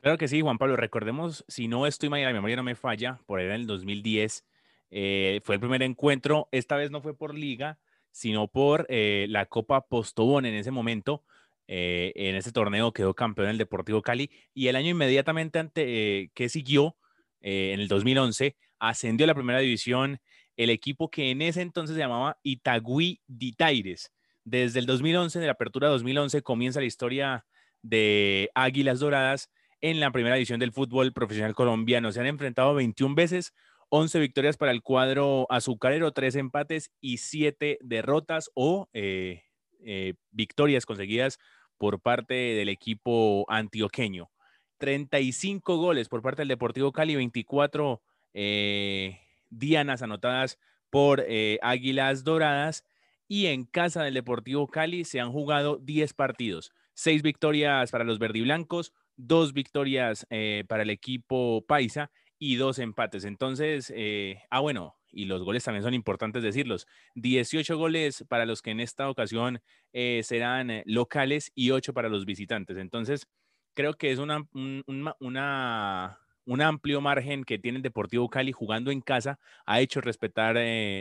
Claro 0.01 0.19
que 0.19 0.29
sí, 0.29 0.43
Juan 0.43 0.59
Pablo. 0.59 0.77
Recordemos, 0.77 1.47
si 1.49 1.67
no 1.67 1.87
estoy 1.87 2.11
mal, 2.11 2.23
la 2.23 2.33
memoria 2.33 2.57
no 2.57 2.63
me 2.63 2.75
falla, 2.75 3.21
por 3.25 3.41
ahí 3.41 3.47
en 3.47 3.53
el 3.53 3.67
2010 3.67 4.45
eh, 4.91 5.41
fue 5.45 5.55
el 5.55 5.61
primer 5.61 5.83
encuentro. 5.83 6.49
Esta 6.53 6.77
vez 6.77 6.91
no 6.91 7.01
fue 7.01 7.17
por 7.17 7.35
liga, 7.35 7.79
sino 8.11 8.49
por 8.49 8.87
eh, 8.89 9.27
la 9.29 9.47
Copa 9.47 9.87
Postobón 9.87 10.47
en 10.47 10.55
ese 10.55 10.71
momento. 10.71 11.25
Eh, 11.67 12.13
en 12.15 12.35
ese 12.35 12.51
torneo 12.51 12.93
quedó 12.93 13.15
campeón 13.15 13.49
el 13.49 13.59
Deportivo 13.59 14.01
Cali 14.01 14.31
y 14.55 14.69
el 14.69 14.77
año 14.77 14.89
inmediatamente 14.91 15.59
ante, 15.59 16.31
que 16.35 16.49
siguió, 16.49 16.97
en 17.41 17.79
el 17.79 17.89
2011, 17.89 18.57
ascendió 18.79 19.25
a 19.25 19.29
la 19.29 19.35
primera 19.35 19.61
división 19.61 20.21
el 20.57 20.71
equipo 20.71 21.11
que 21.11 21.31
en 21.31 21.41
ese 21.41 21.63
entonces 21.63 21.95
se 21.95 22.01
llamaba 22.01 22.39
Itagüí 22.43 23.21
Ditaires. 23.27 24.13
Desde 24.45 24.81
el 24.81 24.87
2011, 24.87 25.39
de 25.39 25.47
la 25.47 25.53
apertura 25.53 25.89
2011, 25.89 26.43
comienza 26.43 26.81
la 26.81 26.87
historia 26.87 27.47
de 27.83 28.51
Águilas 28.55 28.99
Doradas 28.99 29.51
en 29.81 30.01
la 30.01 30.11
primera 30.11 30.37
edición 30.37 30.59
del 30.59 30.73
fútbol 30.73 31.13
profesional 31.13 31.55
colombiano. 31.55 32.11
Se 32.11 32.21
han 32.21 32.27
enfrentado 32.27 32.75
21 32.75 33.15
veces, 33.15 33.55
11 33.91 34.19
victorias 34.19 34.57
para 34.57 34.73
el 34.73 34.83
cuadro 34.83 35.47
azucarero, 35.51 36.13
3 36.13 36.37
empates 36.37 36.91
y 37.01 37.19
7 37.19 37.79
derrotas 37.81 38.51
o 38.55 38.89
eh, 38.93 39.45
eh, 39.81 40.15
victorias 40.31 40.85
conseguidas 40.85 41.39
por 41.79 42.01
parte 42.01 42.35
del 42.35 42.69
equipo 42.69 43.47
antioqueño. 43.49 44.31
35 44.79 45.77
goles 45.77 46.09
por 46.09 46.23
parte 46.23 46.43
del 46.43 46.49
Deportivo 46.49 46.93
Cali, 46.93 47.17
24 47.17 48.03
eh, 48.35 49.21
dianas 49.49 50.03
anotadas 50.03 50.59
por 50.91 51.25
Águilas 51.63 52.25
Doradas 52.25 52.85
y 53.27 53.47
en 53.47 53.65
casa 53.65 54.03
del 54.03 54.15
Deportivo 54.15 54.69
Cali 54.69 55.05
se 55.05 55.21
han 55.21 55.33
jugado 55.33 55.79
10 55.79 56.15
partidos, 56.15 56.73
6 56.95 57.23
victorias 57.23 57.91
para 57.91 58.05
los 58.05 58.19
verdiblancos, 58.19 58.93
dos 59.17 59.53
victorias 59.53 60.27
para 60.67 60.83
el 60.83 60.91
equipo 60.91 61.65
paisa 61.67 62.11
y 62.39 62.57
dos 62.57 62.79
empates. 62.79 63.25
Entonces, 63.25 63.93
eh, 63.95 64.43
ah, 64.51 64.61
bueno, 64.61 64.97
y 65.11 65.25
los 65.25 65.43
goles 65.43 65.65
también 65.65 65.83
son 65.83 65.95
importantes 65.95 66.43
decirlos. 66.43 66.87
18 67.15 67.77
goles 67.77 68.25
para 68.29 68.47
los 68.47 68.63
que 68.63 68.71
en 68.71 68.81
esta 68.81 69.09
ocasión 69.11 69.61
eh, 69.93 70.23
serán 70.25 70.83
locales 70.85 71.51
y 71.55 71.71
8 71.71 71.93
para 71.93 72.09
los 72.09 72.25
visitantes. 72.25 72.77
Entonces, 72.77 73.27
creo 73.75 73.95
que 73.95 74.13
es 74.13 74.19
una, 74.19 74.47
un, 74.55 74.85
una, 75.21 76.21
un 76.45 76.63
amplio 76.63 77.01
margen 77.01 77.45
que 77.45 77.59
tiene 77.59 77.77
el 77.77 77.83
Deportivo 77.83 78.29
Cali 78.29 78.53
jugando 78.53 78.91
en 78.91 79.01
casa. 79.01 79.39
Ha 79.67 79.81
hecho 79.81 80.01
respetar 80.01 80.57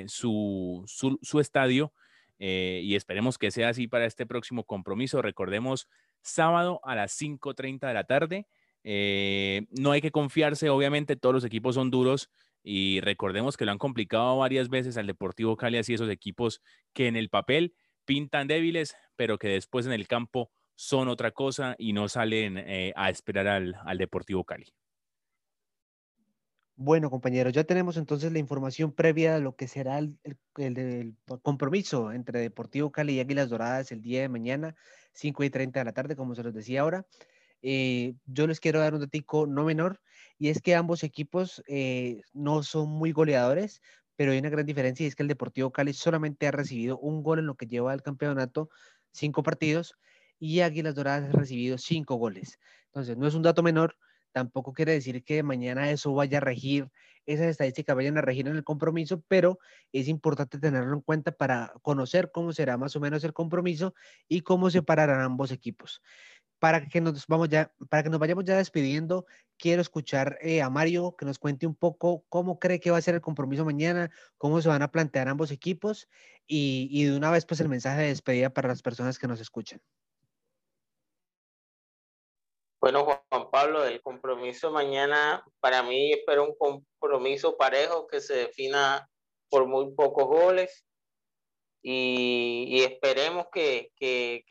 su, 0.08 0.84
su, 0.88 1.20
su, 1.22 1.39
estadio 1.39 1.94
y 2.39 2.96
esperemos 2.96 3.38
que 3.38 3.51
sea 3.51 3.70
así 3.70 3.88
para 3.88 4.06
este 4.06 4.25
próximo 4.25 4.63
compromiso. 4.63 5.22
Recordemos 5.22 5.88
sábado 6.22 6.79
a 6.84 6.96
las 6.96 7.20
5.30 7.20 7.88
de 7.88 7.94
la 7.94 8.03
tarde. 8.03 8.48
Eh, 8.89 9.67
no 9.72 9.91
hay 9.91 10.00
que 10.00 10.12
confiarse, 10.12 10.70
obviamente 10.70 11.17
todos 11.17 11.36
los 11.36 11.44
equipos 11.44 11.75
son 11.75 11.91
duros 11.91 12.29
y 12.63 13.01
recordemos 13.01 13.58
que 13.58 13.65
lo 13.65 13.74
han 13.74 13.77
complicado 13.77 14.38
varias 14.38 14.70
veces 14.70 14.96
al 14.96 15.08
Deportivo 15.08 15.58
Cali, 15.58 15.77
así 15.77 15.94
esos 15.94 16.10
equipos 16.10 16.62
que 16.94 17.08
en 17.08 17.17
el 17.17 17.27
papel 17.27 17.75
pintan 18.06 18.48
débiles, 18.48 18.96
pero 19.17 19.38
que 19.38 19.50
después 19.50 19.86
en 19.88 19.91
el 19.91 20.08
campo 20.08 20.51
son 20.75 21.10
otra 21.10 21.32
cosa 21.32 21.75
y 21.77 21.91
no 21.91 22.08
salen 22.08 22.58
eh, 22.60 22.94
a 22.96 23.10
esperar 23.10 23.48
al, 23.48 23.98
Deportivo 23.98 24.46
Cali. 24.46 24.72
Bueno, 26.77 27.10
compañeros, 27.10 27.51
ya 27.51 27.65
tenemos 27.65 27.98
entonces 27.98 28.32
la 28.32 28.39
información 28.39 28.94
previa 28.94 29.34
de 29.34 29.41
lo 29.41 29.58
que 29.58 29.67
será 29.67 30.00
el, 30.00 30.17
compromiso 31.41 32.13
entre 32.13 32.39
Deportivo 32.39 32.94
Cali 32.94 33.15
y 33.15 33.20
Águilas 33.20 33.50
Doradas 33.50 33.91
el 33.91 34.01
día 34.01 34.22
de 34.22 34.29
mañana, 34.29 34.77
5 35.12 35.44
y 35.44 35.50
30 35.50 35.77
de 35.77 35.84
la 35.84 35.91
tarde, 35.91 36.15
como 36.15 36.36
se 36.36 36.44
los 36.44 36.53
decía 36.53 36.79
ahora. 36.82 37.06
Eh, 37.61 38.15
yo 38.25 38.47
les 38.47 38.59
quiero 38.59 38.79
dar 38.79 38.93
un 38.93 39.01
datico 39.01 39.47
no 39.47 39.65
menor, 39.65 40.01
y 40.37 40.49
es 40.49 40.61
que 40.61 40.75
ambos 40.75 41.03
equipos 41.03 41.63
eh, 41.67 42.21
no 42.33 42.63
son 42.63 42.89
muy 42.89 43.11
goleadores, 43.11 43.81
pero 44.15 44.31
hay 44.31 44.39
una 44.39 44.49
gran 44.49 44.65
diferencia, 44.65 45.03
y 45.03 45.07
es 45.07 45.15
que 45.15 45.23
el 45.23 45.29
Deportivo 45.29 45.71
Cali 45.71 45.93
solamente 45.93 46.47
ha 46.47 46.51
recibido 46.51 46.97
un 46.99 47.23
gol 47.23 47.39
en 47.39 47.47
lo 47.47 47.55
que 47.55 47.67
lleva 47.67 47.93
el 47.93 48.01
campeonato, 48.01 48.69
cinco 49.11 49.43
partidos, 49.43 49.95
y 50.39 50.61
Águilas 50.61 50.95
Doradas 50.95 51.33
ha 51.33 51.37
recibido 51.37 51.77
cinco 51.77 52.15
goles. 52.15 52.59
Entonces, 52.87 53.17
no 53.17 53.27
es 53.27 53.33
un 53.33 53.41
dato 53.41 53.63
menor, 53.63 53.95
Tampoco 54.37 54.71
quiere 54.71 54.91
decir 54.91 55.23
que 55.23 55.41
mañana 55.41 55.89
eso 55.89 56.13
vaya 56.13 56.37
a 56.37 56.41
regir, 56.41 56.91
esas 57.25 57.47
estadísticas 57.47 57.95
vayan 57.95 58.19
a 58.19 58.21
regir 58.21 58.47
en 58.47 58.55
el 58.55 58.63
compromiso, 58.63 59.23
pero 59.27 59.57
es 59.91 60.07
importante 60.07 60.59
tenerlo 60.59 60.93
en 60.93 61.01
cuenta 61.01 61.31
para 61.31 61.73
conocer 61.81 62.29
cómo 62.31 62.53
será 62.53 62.77
más 62.77 62.95
o 62.95 62.99
menos 62.99 63.23
el 63.23 63.33
compromiso 63.33 63.95
y 64.27 64.41
cómo 64.41 64.69
se 64.69 64.83
pararán 64.83 65.21
ambos 65.21 65.51
equipos. 65.51 66.03
Para 66.59 66.87
que 66.87 67.01
nos, 67.01 67.27
vamos 67.27 67.49
ya, 67.49 67.71
para 67.89 68.03
que 68.03 68.09
nos 68.09 68.19
vayamos 68.19 68.43
ya 68.45 68.57
despidiendo, 68.57 69.25
quiero 69.57 69.81
escuchar 69.81 70.37
eh, 70.41 70.61
a 70.61 70.69
Mario 70.69 71.15
que 71.15 71.25
nos 71.25 71.37
cuente 71.37 71.67
un 71.67 71.75
poco 71.75 72.25
cómo 72.29 72.59
cree 72.59 72.79
que 72.79 72.91
va 72.91 72.97
a 72.97 73.01
ser 73.01 73.15
el 73.15 73.21
compromiso 73.21 73.63
mañana, 73.63 74.09
cómo 74.37 74.61
se 74.61 74.69
van 74.69 74.81
a 74.81 74.91
plantear 74.91 75.27
ambos 75.27 75.51
equipos 75.51 76.07
y, 76.47 76.87
y 76.91 77.05
de 77.05 77.15
una 77.15 77.29
vez 77.31 77.45
pues 77.45 77.59
el 77.59 77.69
mensaje 77.69 78.01
de 78.01 78.07
despedida 78.07 78.49
para 78.49 78.69
las 78.69 78.81
personas 78.81 79.19
que 79.19 79.27
nos 79.27 79.39
escuchan. 79.39 79.79
Bueno, 82.79 83.03
Juan 83.03 83.49
Pablo, 83.51 83.83
el 83.85 84.01
compromiso 84.01 84.71
mañana 84.71 85.43
para 85.59 85.83
mí 85.83 86.13
espero 86.13 86.45
un 86.45 86.55
compromiso 86.55 87.57
parejo 87.57 88.07
que 88.07 88.21
se 88.21 88.35
defina 88.35 89.09
por 89.49 89.67
muy 89.67 89.93
pocos 89.93 90.25
goles 90.25 90.87
y, 91.81 92.84
esperemos 92.84 93.48
que, 93.53 93.91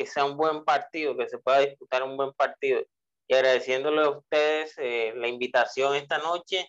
sea 0.07 0.25
un 0.25 0.37
buen 0.37 0.65
partido, 0.65 1.17
que 1.17 1.29
se 1.29 1.39
pueda 1.39 1.61
disputar 1.61 2.03
un 2.03 2.17
buen 2.17 2.33
partido. 2.33 2.83
Y 3.29 3.35
agradeciéndole 3.35 4.03
a 4.03 4.11
ustedes 4.11 4.75
eh, 4.79 5.13
la 5.17 5.29
invitación 5.29 5.97
esta 5.97 6.19
noche 6.19 6.69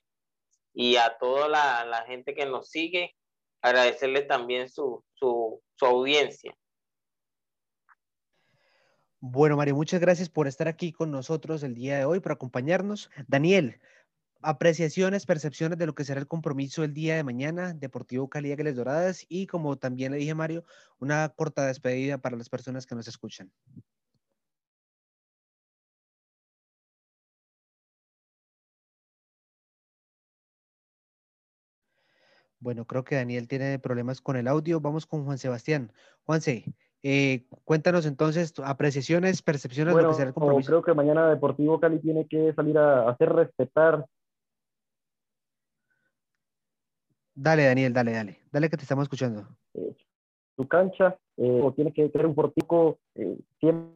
y 0.74 0.96
a 0.96 1.16
toda 1.20 1.48
la, 1.48 2.04
gente 2.08 2.34
que 2.34 2.46
nos 2.46 2.70
sigue, 2.70 3.16
agradecerle 3.62 4.24
también 4.24 4.70
su, 4.70 5.04
su 5.16 5.62
audiencia. 5.82 6.56
Bueno, 9.20 9.58
Mario, 9.58 9.76
muchas 9.76 10.00
gracias 10.00 10.30
por 10.30 10.48
estar 10.48 10.68
aquí 10.68 10.92
con 10.92 11.12
nosotros 11.12 11.64
el 11.64 11.74
día 11.74 11.98
de 11.98 12.06
hoy, 12.06 12.20
por 12.20 12.32
acompañarnos. 12.32 13.10
Daniel, 13.28 13.80
apreciaciones, 14.42 15.26
percepciones 15.26 15.78
de 15.78 15.86
lo 15.86 15.96
que 15.96 16.04
será 16.04 16.20
el 16.20 16.28
compromiso 16.28 16.84
el 16.84 16.94
día 16.94 17.16
de 17.16 17.24
mañana, 17.24 17.74
Deportivo 17.74 18.30
Cali 18.30 18.52
Águilas 18.52 18.76
Doradas, 18.76 19.26
y 19.30 19.48
como 19.48 19.78
también 19.78 20.12
le 20.12 20.18
dije 20.20 20.34
Mario, 20.36 20.64
una 21.00 21.30
corta 21.30 21.66
despedida 21.68 22.18
para 22.18 22.38
las 22.38 22.50
personas 22.50 22.86
que 22.86 22.96
nos 22.96 23.08
escuchan. 23.08 23.52
Bueno, 32.60 32.86
creo 32.86 33.04
que 33.04 33.16
Daniel 33.16 33.48
tiene 33.48 33.80
problemas 33.80 34.20
con 34.20 34.36
el 34.36 34.48
audio. 34.48 34.82
Vamos 34.82 35.06
con 35.06 35.26
Juan 35.26 35.38
Sebastián. 35.38 35.92
Juanse, 36.26 36.66
eh, 37.04 37.46
cuéntanos 37.64 38.06
entonces 38.06 38.54
apreciaciones, 38.64 39.42
percepciones 39.42 39.96
de 39.96 40.02
lo 40.02 40.10
que 40.10 40.16
será 40.16 40.30
el 40.30 40.34
compromiso. 40.34 40.70
Creo 40.70 40.82
que 40.82 40.94
mañana 40.94 41.30
Deportivo 41.30 41.80
Cali 41.80 42.00
tiene 42.00 42.28
que 42.28 42.54
salir 42.54 42.78
a 42.78 43.10
hacer 43.10 43.30
respetar. 43.30 44.06
Dale, 47.40 47.66
Daniel, 47.66 47.94
dale, 47.94 48.14
dale. 48.14 48.40
Dale 48.52 48.68
que 48.68 48.78
te 48.78 48.82
estamos 48.82 49.04
escuchando. 49.04 49.48
Eh, 49.76 49.96
su 50.56 50.68
cancha, 50.68 51.20
eh, 51.38 51.60
o 51.62 51.72
tiene 51.72 51.94
que 51.94 52.10
tener 52.10 52.26
un 52.26 52.34
portico 52.34 52.98
siempre 53.60 53.96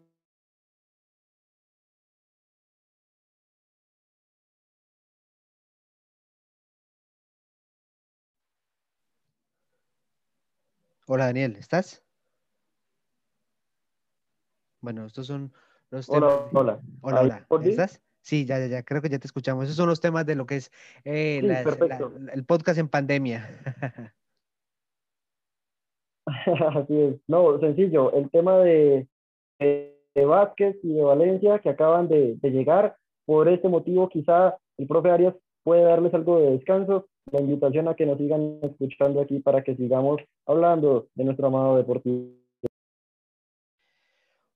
Hola 11.08 11.26
Daniel, 11.26 11.56
¿estás? 11.56 12.04
Bueno, 14.82 15.08
estos 15.08 15.26
son 15.26 15.52
los 15.90 16.08
temas. 16.08 16.48
Hola, 16.52 16.80
hola. 17.02 17.48
Hola, 17.48 17.48
¿Estás? 17.64 18.02
Sí, 18.22 18.46
ya, 18.46 18.60
ya, 18.60 18.68
ya, 18.68 18.84
creo 18.84 19.02
que 19.02 19.10
ya 19.10 19.20
te 19.20 19.28
escuchamos. 19.28 19.66
Esos 19.66 19.76
son 19.76 19.90
los 19.90 20.00
temas 20.00 20.26
de 20.26 20.36
lo 20.36 20.46
que 20.46 20.58
es 20.58 20.72
eh, 21.04 21.42
el 22.34 22.46
podcast 22.46 22.80
en 22.80 22.88
pandemia. 22.88 23.50
Así 26.76 27.00
es. 27.00 27.16
No, 27.28 27.60
sencillo. 27.60 28.14
El 28.14 28.30
tema 28.30 28.60
de, 28.60 29.08
de, 29.60 30.26
Vázquez 30.26 30.78
y 30.84 30.94
de 30.94 31.02
Valencia 31.02 31.60
que 31.60 31.70
acaban 31.70 32.08
de, 32.08 32.36
de, 32.42 32.52
llegar. 32.52 32.96
Por 33.26 33.48
este 33.50 33.70
motivo, 33.70 34.10
quizá 34.10 34.58
el 34.78 34.88
profe 34.88 35.10
Arias 35.10 35.36
puede 35.64 35.84
darles 35.84 36.14
algo 36.14 36.40
de 36.40 36.52
descanso. 36.52 37.08
La 37.32 37.40
invitación 37.40 37.88
a 37.88 37.96
que 37.96 38.06
nos 38.06 38.18
sigan 38.18 38.60
escuchando 38.62 39.22
aquí 39.22 39.40
para 39.40 39.64
que 39.64 39.76
sigamos 39.76 40.22
hablando 40.46 41.08
de 41.16 41.24
nuestro 41.24 41.48
amado 41.48 41.78
deportivo. 41.78 42.41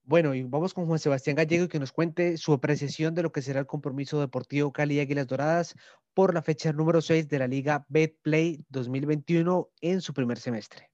Bueno, 0.07 0.35
y 0.35 0.43
vamos 0.43 0.75
con 0.75 0.85
Juan 0.85 0.99
Sebastián 0.99 1.35
Gallego 1.35 1.67
que 1.67 1.79
nos 1.79 1.91
cuente 1.91 2.37
su 2.37 2.53
apreciación 2.53 3.15
de 3.15 3.23
lo 3.23 3.31
que 3.31 3.41
será 3.41 3.59
el 3.61 3.65
compromiso 3.65 4.19
deportivo 4.19 4.71
Cali 4.71 4.99
Águilas 4.99 5.25
Doradas 5.25 5.75
por 6.13 6.35
la 6.35 6.43
fecha 6.43 6.71
número 6.71 7.01
6 7.01 7.27
de 7.27 7.39
la 7.39 7.47
Liga 7.47 7.87
Betplay 7.89 8.63
2021 8.69 9.67
en 9.81 10.01
su 10.01 10.13
primer 10.13 10.37
semestre. 10.37 10.91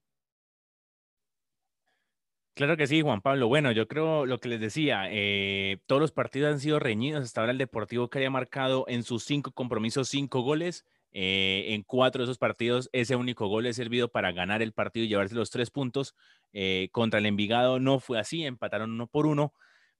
Claro 2.54 2.78
que 2.78 2.88
sí, 2.88 3.02
Juan 3.02 3.20
Pablo. 3.20 3.50
Bueno, 3.50 3.74
yo 3.74 3.86
creo 3.90 4.26
lo 4.26 4.40
que 4.40 4.48
les 4.48 4.62
decía, 4.62 5.04
eh, 5.10 5.80
todos 5.88 6.02
los 6.02 6.14
partidos 6.14 6.54
han 6.54 6.60
sido 6.62 6.80
reñidos. 6.80 7.26
Hasta 7.26 7.42
ahora 7.42 7.52
el 7.52 7.58
Deportivo 7.58 8.10
Cali 8.10 8.26
ha 8.26 8.30
marcado 8.30 8.86
en 8.88 9.04
sus 9.04 9.26
cinco 9.26 9.52
compromisos 9.52 10.08
cinco 10.08 10.42
goles. 10.42 10.86
Eh, 11.14 11.74
en 11.74 11.84
cuatro 11.84 12.22
de 12.22 12.26
esos 12.26 12.38
partidos, 12.38 12.90
ese 12.94 13.16
único 13.16 13.48
gol 13.48 13.66
ha 13.68 13.74
servido 13.74 14.10
para 14.10 14.32
ganar 14.32 14.62
el 14.62 14.74
partido 14.74 15.06
y 15.06 15.10
llevarse 15.10 15.36
los 15.36 15.50
tres 15.52 15.70
puntos. 15.72 16.16
Eh, 16.54 16.90
contra 16.92 17.20
el 17.20 17.26
Envigado 17.26 17.80
no 17.80 18.00
fue 18.00 18.20
así, 18.20 18.46
empataron 18.46 18.92
uno 18.92 19.08
por 19.08 19.26
uno, 19.26 19.54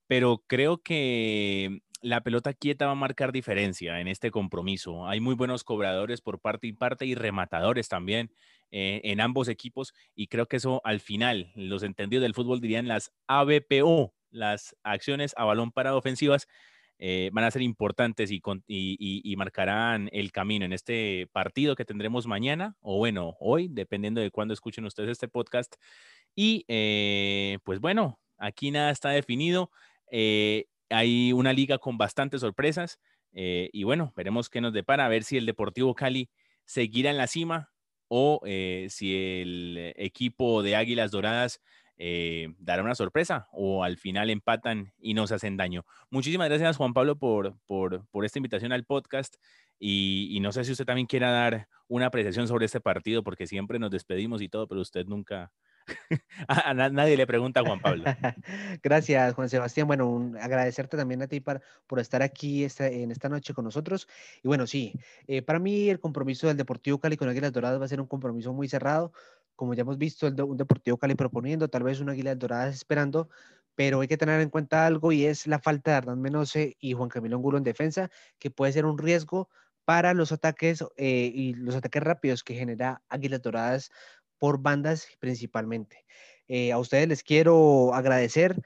pero 0.08 0.44
creo 0.48 0.82
que 0.82 1.82
la 2.02 2.22
pelota 2.22 2.54
quieta 2.54 2.88
va 2.88 2.94
a 2.94 2.96
marcar 2.96 3.32
diferencia 3.32 4.00
en 4.00 4.08
este 4.08 4.32
compromiso. 4.32 5.08
Hay 5.08 5.20
muy 5.20 5.36
buenos 5.36 5.64
cobradores 5.64 6.22
por 6.22 6.40
parte 6.40 6.68
y 6.68 6.74
parte 6.74 7.06
y 7.06 7.16
rematadores 7.16 7.90
también 7.90 8.32
eh, 8.72 9.02
en 9.04 9.22
ambos 9.22 9.48
equipos 9.48 9.94
y 10.16 10.28
creo 10.28 10.48
que 10.48 10.58
eso 10.58 10.82
al 10.84 11.00
final, 11.00 11.52
los 11.56 11.84
entendidos 11.84 12.24
del 12.24 12.34
fútbol 12.34 12.62
dirían 12.62 12.88
las 12.88 13.14
ABPO, 13.28 14.14
las 14.32 14.76
acciones 14.84 15.34
a 15.38 15.44
balón 15.46 15.72
parado 15.72 15.98
ofensivas, 15.98 16.48
eh, 17.04 17.32
van 17.34 17.46
a 17.46 17.50
ser 17.50 17.64
importantes 17.64 18.30
y, 18.32 19.36
marcarán 19.36 20.08
el 20.12 20.32
camino 20.32 20.66
en 20.66 20.72
este 20.72 21.28
partido 21.32 21.76
que 21.76 21.84
tendremos 21.84 22.28
mañana 22.28 22.76
o 22.80 22.98
bueno, 22.98 23.38
hoy, 23.40 23.70
dependiendo 23.72 24.22
de 24.22 24.30
cuándo 24.30 24.54
escuchen 24.54 24.86
ustedes 24.86 25.10
este 25.10 25.28
podcast. 25.28 25.78
Y 26.36 26.64
eh, 26.68 27.58
pues 27.64 27.80
bueno, 27.80 28.20
aquí 28.38 28.70
nada 28.70 28.92
está 28.92 29.10
definido. 29.10 29.72
Eh, 30.12 30.66
hay 30.92 31.34
una 31.34 31.54
liga 31.54 31.80
con 31.80 31.98
bastantes 31.98 32.42
sorpresas 32.42 33.00
y 33.34 33.84
bueno, 33.84 34.14
veremos 34.16 34.50
qué 34.50 34.62
nos 34.62 34.74
depara, 34.74 35.06
a 35.06 35.10
ver 35.10 35.24
si 35.24 35.38
el 35.38 35.48
Deportivo 35.48 35.96
Cali 35.96 36.30
seguirá 36.66 37.10
en 37.10 37.18
la 37.18 37.28
cima 37.28 37.72
o 38.10 38.42
si 38.90 39.16
el 39.16 39.94
equipo 39.96 40.62
de 40.62 40.76
Águilas 40.76 41.10
Doradas 41.10 41.62
eh, 42.04 42.56
dará 42.58 42.82
una 42.82 42.96
sorpresa 42.96 43.48
o 43.52 43.84
al 43.84 43.96
final 43.96 44.32
empatan 44.32 44.92
y 45.00 45.14
nos 45.14 45.32
hacen 45.32 45.56
daño. 45.56 45.86
Muchísimas 46.10 46.50
gracias 46.50 46.78
Juan 46.78 46.94
Pablo 46.94 47.16
por, 47.20 47.60
por, 47.68 48.08
por 48.10 48.26
esta 48.26 48.40
invitación 48.40 48.72
al 48.72 48.86
podcast 48.86 49.36
y, 49.78 50.40
no 50.42 50.52
sé 50.52 50.64
si 50.64 50.72
usted 50.72 50.86
también 50.86 51.06
quiera 51.06 51.30
dar 51.30 51.68
una 51.88 52.08
apreciación 52.08 52.48
sobre 52.48 52.66
este 52.66 52.80
partido 52.80 53.24
porque 53.24 53.46
siempre 53.46 53.78
nos 53.78 53.92
despedimos 53.92 54.42
y 54.42 54.50
todo, 54.50 54.68
pero 54.68 54.82
usted 54.82 55.06
nunca, 55.06 55.52
a, 56.48 56.74
nadie 56.74 57.18
le 57.18 57.28
pregunta 57.28 57.60
a 57.60 57.64
Juan 57.66 57.80
Pablo. 57.80 58.04
Gracias, 58.82 59.36
Juan 59.36 59.50
Sebastián. 59.50 59.86
Bueno, 59.86 60.34
agradecerte 60.42 60.98
también 60.98 61.22
a 61.22 61.28
ti 61.28 61.40
por 61.40 62.00
estar 62.00 62.24
aquí 62.24 62.64
esta, 62.64 62.88
en 62.88 63.12
esta 63.12 63.30
noche 63.30 63.54
con 63.54 63.66
nosotros. 63.66 64.08
Y 64.42 64.48
bueno, 64.48 64.66
sí, 64.66 64.94
eh, 65.28 65.44
para 65.44 65.60
mí 65.60 65.90
el 65.90 66.00
compromiso 66.00 66.48
del 66.48 66.58
Deportivo 66.58 67.00
Cali 67.00 67.16
con 67.16 67.30
Águilas 67.30 67.52
Doradas 67.52 67.80
va 67.80 67.86
a 67.86 67.90
ser 67.90 68.02
un 68.02 68.08
compromiso 68.08 68.54
muy 68.54 68.68
cerrado 68.68 69.14
como 69.62 69.76
ya 69.76 69.82
hemos 69.82 70.00
visto, 70.00 70.26
el 70.26 70.42
un 70.42 70.58
Deportivo 70.58 70.98
Cali 70.98 71.14
proponiendo, 71.14 71.68
tal 71.68 71.84
vez 71.84 72.00
una 72.00 72.14
Águila 72.14 72.34
Dorada 72.34 72.68
esperando, 72.68 73.30
pero 73.76 74.00
hay 74.00 74.08
que 74.08 74.18
tener 74.18 74.42
en 74.42 74.50
cuenta 74.50 74.88
algo 74.88 75.12
y 75.12 75.26
es 75.26 75.46
la 75.46 75.60
falta 75.60 75.92
de 75.92 75.98
Hernán 75.98 76.20
Menose 76.20 76.78
y 76.80 76.94
Juan 76.94 77.10
Camilo 77.10 77.36
Angulo 77.36 77.60
en 77.60 77.64
defensa, 77.64 78.10
que 78.40 78.50
puede 78.50 78.74
ser 78.74 78.88
un 78.88 78.98
riesgo 78.98 79.50
para 79.86 80.16
los 80.16 80.32
ataques 80.32 80.84
eh, 80.98 81.32
y 81.32 81.54
los 81.54 81.76
ataques 81.76 82.02
rápidos 82.02 82.44
que 82.44 82.56
genera 82.56 83.04
Águilas 83.08 83.44
Doradas 83.44 83.92
por 84.40 84.60
bandas 84.60 85.08
principalmente. 85.20 86.08
a 86.74 86.80
ustedes 86.80 87.08
les 87.08 87.22
quiero 87.22 87.94
agradecer 87.94 88.60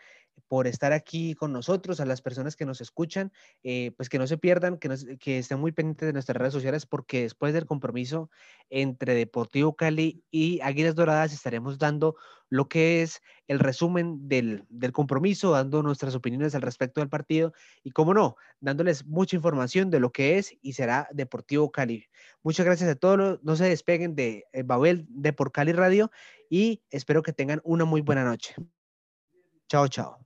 por 0.55 0.67
estar 0.67 0.93
aquí 0.93 1.35
con 1.35 1.51
nosotros, 1.51 1.99
a 1.99 2.05
las 2.05 2.21
personas 2.21 2.55
que 2.55 2.65
nos 2.65 2.79
escuchan, 2.79 3.33
eh, 3.61 3.91
pues 3.97 4.07
que 4.07 4.17
no 4.17 4.25
se 4.25 4.37
pierdan, 4.37 4.77
que, 4.77 4.89
que 5.19 5.39
estén 5.39 5.59
muy 5.59 5.73
pendientes 5.73 6.07
de 6.07 6.13
nuestras 6.13 6.37
redes 6.37 6.53
sociales, 6.53 6.85
porque 6.85 7.23
después 7.23 7.53
del 7.53 7.65
compromiso 7.65 8.29
entre 8.69 9.15
Deportivo 9.15 9.75
Cali 9.75 10.23
y 10.31 10.61
Águilas 10.61 10.95
Doradas 10.95 11.33
estaremos 11.33 11.77
dando 11.77 12.15
lo 12.47 12.69
que 12.69 13.01
es 13.01 13.21
el 13.49 13.59
resumen 13.59 14.29
del, 14.29 14.63
del 14.69 14.93
compromiso, 14.93 15.51
dando 15.51 15.83
nuestras 15.83 16.15
opiniones 16.15 16.55
al 16.55 16.61
respecto 16.61 17.01
del 17.01 17.09
partido 17.09 17.51
y, 17.83 17.91
como 17.91 18.13
no, 18.13 18.37
dándoles 18.61 19.05
mucha 19.05 19.35
información 19.35 19.89
de 19.89 19.99
lo 19.99 20.13
que 20.13 20.37
es 20.37 20.55
y 20.61 20.71
será 20.71 21.09
Deportivo 21.11 21.69
Cali. 21.69 22.05
Muchas 22.43 22.65
gracias 22.65 22.89
a 22.89 22.95
todos, 22.95 23.43
no 23.43 23.57
se 23.57 23.65
despeguen 23.65 24.15
de 24.15 24.45
eh, 24.53 24.63
Babel 24.63 25.05
de 25.09 25.33
Por 25.33 25.51
Cali 25.51 25.73
Radio 25.73 26.11
y 26.49 26.81
espero 26.91 27.23
que 27.23 27.33
tengan 27.33 27.59
una 27.65 27.83
muy 27.83 27.99
buena 27.99 28.23
noche. 28.23 28.55
Chao, 29.67 29.89
chao. 29.89 30.24